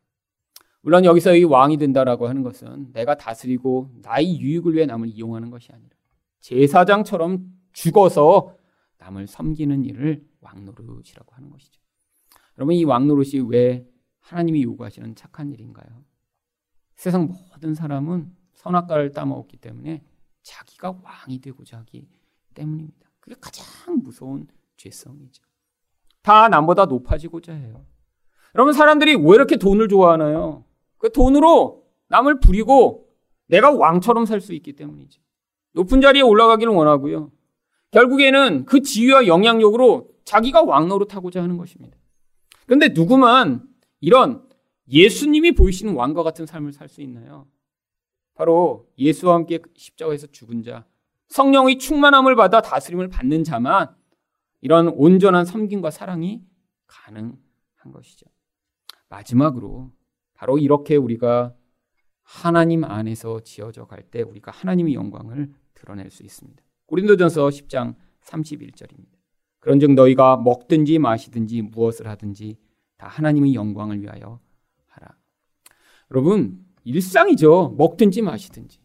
물론 0.83 1.05
여기서 1.05 1.35
이 1.35 1.45
왕이 1.45 1.79
된다라고 1.79 2.29
하는 2.29 2.43
것은 2.43 2.93
내가 2.93 3.17
다스리고 3.17 3.91
나의 4.03 4.41
유익을 4.41 4.75
위해 4.75 4.87
남을 4.87 5.09
이용하는 5.09 5.51
것이 5.51 5.73
아니라 5.73 5.91
제사장처럼 6.41 7.45
죽어서 7.73 8.55
남을 8.99 9.27
섬기는 9.27 9.85
일을 9.85 10.25
왕노릇이라고 10.41 11.35
하는 11.35 11.51
것이죠. 11.51 11.81
여러분 12.59 12.75
이 12.75 12.85
왕노릇이 12.85 13.49
왜 13.49 13.87
하나님이 14.21 14.63
요구하시는 14.63 15.15
착한 15.15 15.51
일인가요? 15.51 16.05
세상 16.95 17.29
모든 17.29 17.75
사람은 17.75 18.35
선악과를 18.55 19.13
따먹었기 19.13 19.59
때문에 19.59 20.03
자기가 20.43 21.01
왕이 21.03 21.41
되고자 21.41 21.79
하기 21.79 22.09
때문입니다. 22.55 23.06
그게 23.27 23.37
가장 23.41 23.99
무서운 24.03 24.47
죄성이죠. 24.77 25.43
다 26.23 26.49
남보다 26.49 26.85
높아지고자 26.87 27.53
해요. 27.53 27.85
여러분 28.55 28.73
사람들이 28.73 29.17
왜 29.17 29.35
이렇게 29.35 29.57
돈을 29.57 29.89
좋아하나요? 29.89 30.65
그 30.99 31.11
돈으로 31.13 31.85
남을 32.09 32.41
부리고 32.41 33.09
내가 33.49 33.71
왕처럼 33.73 34.27
살 34.27 34.41
수 34.41 34.55
있기 34.55 34.73
때문이죠. 34.75 35.21
높은 35.73 36.01
자리에 36.01 36.23
올라가기를 36.23 36.73
원하고요. 36.73 37.33
결국에는 37.91 38.65
그 38.65 38.81
지위와 38.83 39.27
영향력으로 39.27 40.09
자기가 40.25 40.63
왕 40.63 40.89
노릇하고자 40.89 41.43
하는 41.43 41.57
것입니다. 41.57 41.97
그런데 42.65 42.89
누구만 42.89 43.69
이런 44.01 44.47
예수님이 44.89 45.53
보이시는 45.53 45.95
왕과 45.95 46.23
같은 46.23 46.47
삶을 46.47 46.73
살 46.73 46.89
수 46.89 47.03
있나요? 47.03 47.47
바로 48.35 48.89
예수와 48.99 49.35
함께 49.35 49.61
십자가에서 49.75 50.29
죽은 50.29 50.63
자, 50.63 50.85
성령의 51.29 51.79
충만함을 51.79 52.37
받아 52.37 52.61
다스림을 52.61 53.09
받는 53.09 53.45
자만 53.45 53.95
이런 54.61 54.89
온전한 54.89 55.45
섬김과 55.45 55.91
사랑이 55.91 56.43
가능한 56.87 57.37
것이죠. 57.93 58.27
마지막으로 59.09 59.93
바로 60.35 60.59
이렇게 60.59 60.97
우리가 60.97 61.55
하나님 62.23 62.85
안에서 62.85 63.41
지어져 63.41 63.87
갈 63.87 64.03
때 64.11 64.23
우리가 64.23 64.51
하나님의 64.51 64.95
영광을 64.95 65.53
드러낼 65.75 66.11
수 66.11 66.23
있습니다. 66.23 66.63
고린도전서 66.87 67.49
10장 67.49 67.95
31절입니다. 68.23 69.17
그런즉 69.61 69.93
너희가 69.95 70.37
먹든지 70.37 70.99
마시든지 70.99 71.63
무엇을 71.63 72.07
하든지 72.09 72.59
다 72.97 73.09
하나님의 73.09 73.55
영광을 73.55 74.01
위하여 74.01 74.41
하라. 74.87 75.17
여러분, 76.11 76.65
일상이죠. 76.85 77.75
먹든지 77.77 78.23
마시든지. 78.23 78.81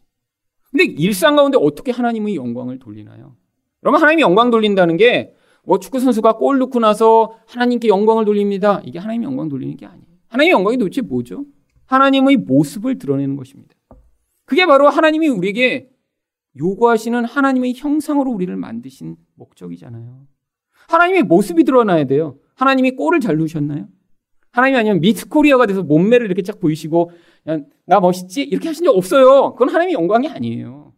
근데 0.72 0.84
일상 0.84 1.36
가운데 1.36 1.56
어떻게 1.60 1.92
하나님의 1.92 2.34
영광을 2.34 2.80
돌리나요? 2.80 3.36
그러면 3.80 4.00
하나님이 4.00 4.22
영광 4.22 4.50
돌린다는 4.50 4.96
게 4.96 5.34
뭐 5.64 5.78
축구 5.78 6.00
선수가 6.00 6.38
골 6.38 6.58
넣고 6.58 6.80
나서 6.80 7.38
하나님께 7.46 7.88
영광을 7.88 8.24
돌립니다. 8.24 8.82
이게 8.84 8.98
하나님의 8.98 9.26
영광 9.26 9.48
돌리는 9.48 9.76
게 9.76 9.86
아니에요. 9.86 10.06
하나님의 10.28 10.52
영광이 10.52 10.78
도대체 10.78 11.02
뭐죠? 11.02 11.44
하나님의 11.86 12.38
모습을 12.38 12.98
드러내는 12.98 13.36
것입니다. 13.36 13.74
그게 14.44 14.66
바로 14.66 14.88
하나님이 14.88 15.28
우리에게 15.28 15.88
요구하시는 16.58 17.24
하나님의 17.24 17.74
형상으로 17.76 18.30
우리를 18.30 18.54
만드신 18.56 19.16
목적이잖아요. 19.34 20.26
하나님의 20.88 21.22
모습이 21.24 21.64
드러나야 21.64 22.04
돼요. 22.04 22.38
하나님이 22.54 22.92
골을 22.92 23.20
잘 23.20 23.36
넣으셨나요? 23.36 23.88
하나님이 24.50 24.78
아니면 24.78 25.00
미스 25.00 25.28
코리아가 25.28 25.66
돼서 25.66 25.82
몸매를 25.82 26.26
이렇게 26.26 26.42
쫙 26.42 26.60
보이시고 26.60 27.10
나 27.44 28.00
멋있지? 28.00 28.42
이렇게 28.42 28.68
하신 28.68 28.84
적 28.84 28.96
없어요. 28.96 29.52
그건 29.52 29.68
하나님의 29.68 29.94
영광이 29.94 30.28
아니에요. 30.28 30.94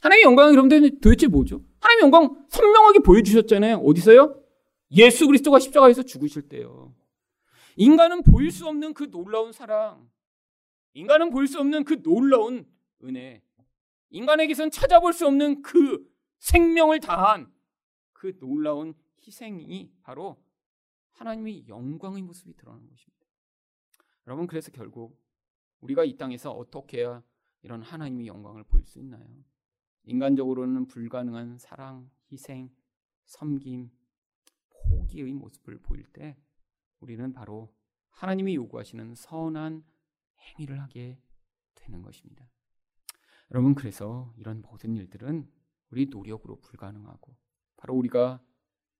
하나님의 0.00 0.24
영광이 0.24 0.52
여러분들 0.52 1.00
도대체 1.00 1.26
뭐죠? 1.26 1.62
하나님의 1.80 2.02
영광 2.04 2.46
선명하게 2.48 3.00
보여주셨잖아요. 3.00 3.78
어디서요? 3.78 4.40
예수 4.92 5.26
그리스도가 5.26 5.58
십자가에서 5.58 6.02
죽으실 6.02 6.48
때요. 6.48 6.94
인간은 7.76 8.22
보일 8.22 8.50
수 8.50 8.66
없는 8.66 8.94
그 8.94 9.10
놀라운 9.10 9.52
사랑, 9.52 10.08
인간은 10.94 11.30
볼 11.30 11.46
수 11.46 11.58
없는 11.60 11.84
그 11.84 12.02
놀라운 12.02 12.66
은혜, 13.04 13.42
인간에게선 14.10 14.70
찾아볼 14.70 15.12
수 15.12 15.26
없는 15.26 15.62
그 15.62 16.04
생명을 16.38 17.00
다한 17.00 17.52
그 18.12 18.36
놀라운 18.38 18.94
희생이 19.26 19.90
바로 20.02 20.36
하나님의 21.12 21.68
영광의 21.68 22.22
모습이 22.22 22.54
드러나는 22.54 22.88
것입니다. 22.88 23.26
여러분 24.26 24.46
그래서 24.46 24.70
결국 24.72 25.16
우리가 25.80 26.04
이 26.04 26.16
땅에서 26.16 26.52
어떻게 26.52 26.98
해야 26.98 27.22
이런 27.62 27.82
하나님의 27.82 28.26
영광을 28.26 28.64
보일 28.64 28.84
수 28.84 28.98
있나요? 28.98 29.24
인간적으로는 30.04 30.86
불가능한 30.86 31.58
사랑, 31.58 32.10
희생, 32.30 32.70
섬김, 33.26 33.90
포기의 34.70 35.32
모습을 35.34 35.78
보일 35.78 36.04
때 36.04 36.36
우리는 37.00 37.32
바로 37.32 37.74
하나님이 38.10 38.56
요구하시는 38.56 39.14
선한 39.14 39.84
행위를 40.40 40.80
하게 40.80 41.18
되는 41.74 42.02
것입니다. 42.02 42.48
여러분 43.50 43.74
그래서 43.74 44.32
이런 44.36 44.62
모든 44.62 44.94
일들은 44.94 45.48
우리 45.90 46.06
노력으로 46.06 46.60
불가능하고 46.60 47.34
바로 47.76 47.94
우리가 47.94 48.42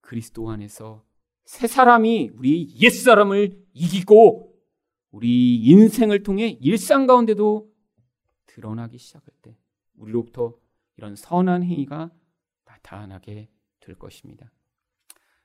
그리스도 0.01 0.51
안에서 0.51 1.05
새 1.45 1.67
사람이 1.67 2.31
우리 2.35 2.75
옛 2.81 2.91
사람을 2.91 3.67
이기고 3.73 4.48
우리 5.11 5.57
인생을 5.57 6.23
통해 6.23 6.59
일상 6.61 7.07
가운데도 7.07 7.71
드러나기 8.47 8.99
시작할 8.99 9.29
때 9.43 9.57
우리로부터 9.97 10.55
이런 10.97 11.17
선한 11.17 11.63
행위가 11.63 12.11
나타나게 12.65 13.49
될 13.81 13.95
것입니다. 13.95 14.51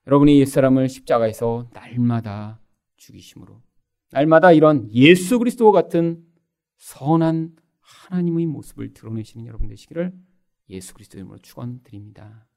여러분이 0.07 0.39
옛사람을 0.39 0.89
십자가에서 0.89 1.69
날마다 1.73 2.59
죽이심으로 2.97 3.61
날마다 4.11 4.51
이런 4.51 4.91
예수 4.93 5.39
그리스도와 5.39 5.71
같은 5.71 6.25
선한 6.77 7.55
하나님의 7.79 8.45
모습을 8.47 8.93
드러내시는 8.93 9.45
여러분 9.45 9.67
되시기를 9.67 10.13
예수 10.69 10.93
그리스도 10.93 11.17
이름으로 11.17 11.39
축원드립니다. 11.39 12.47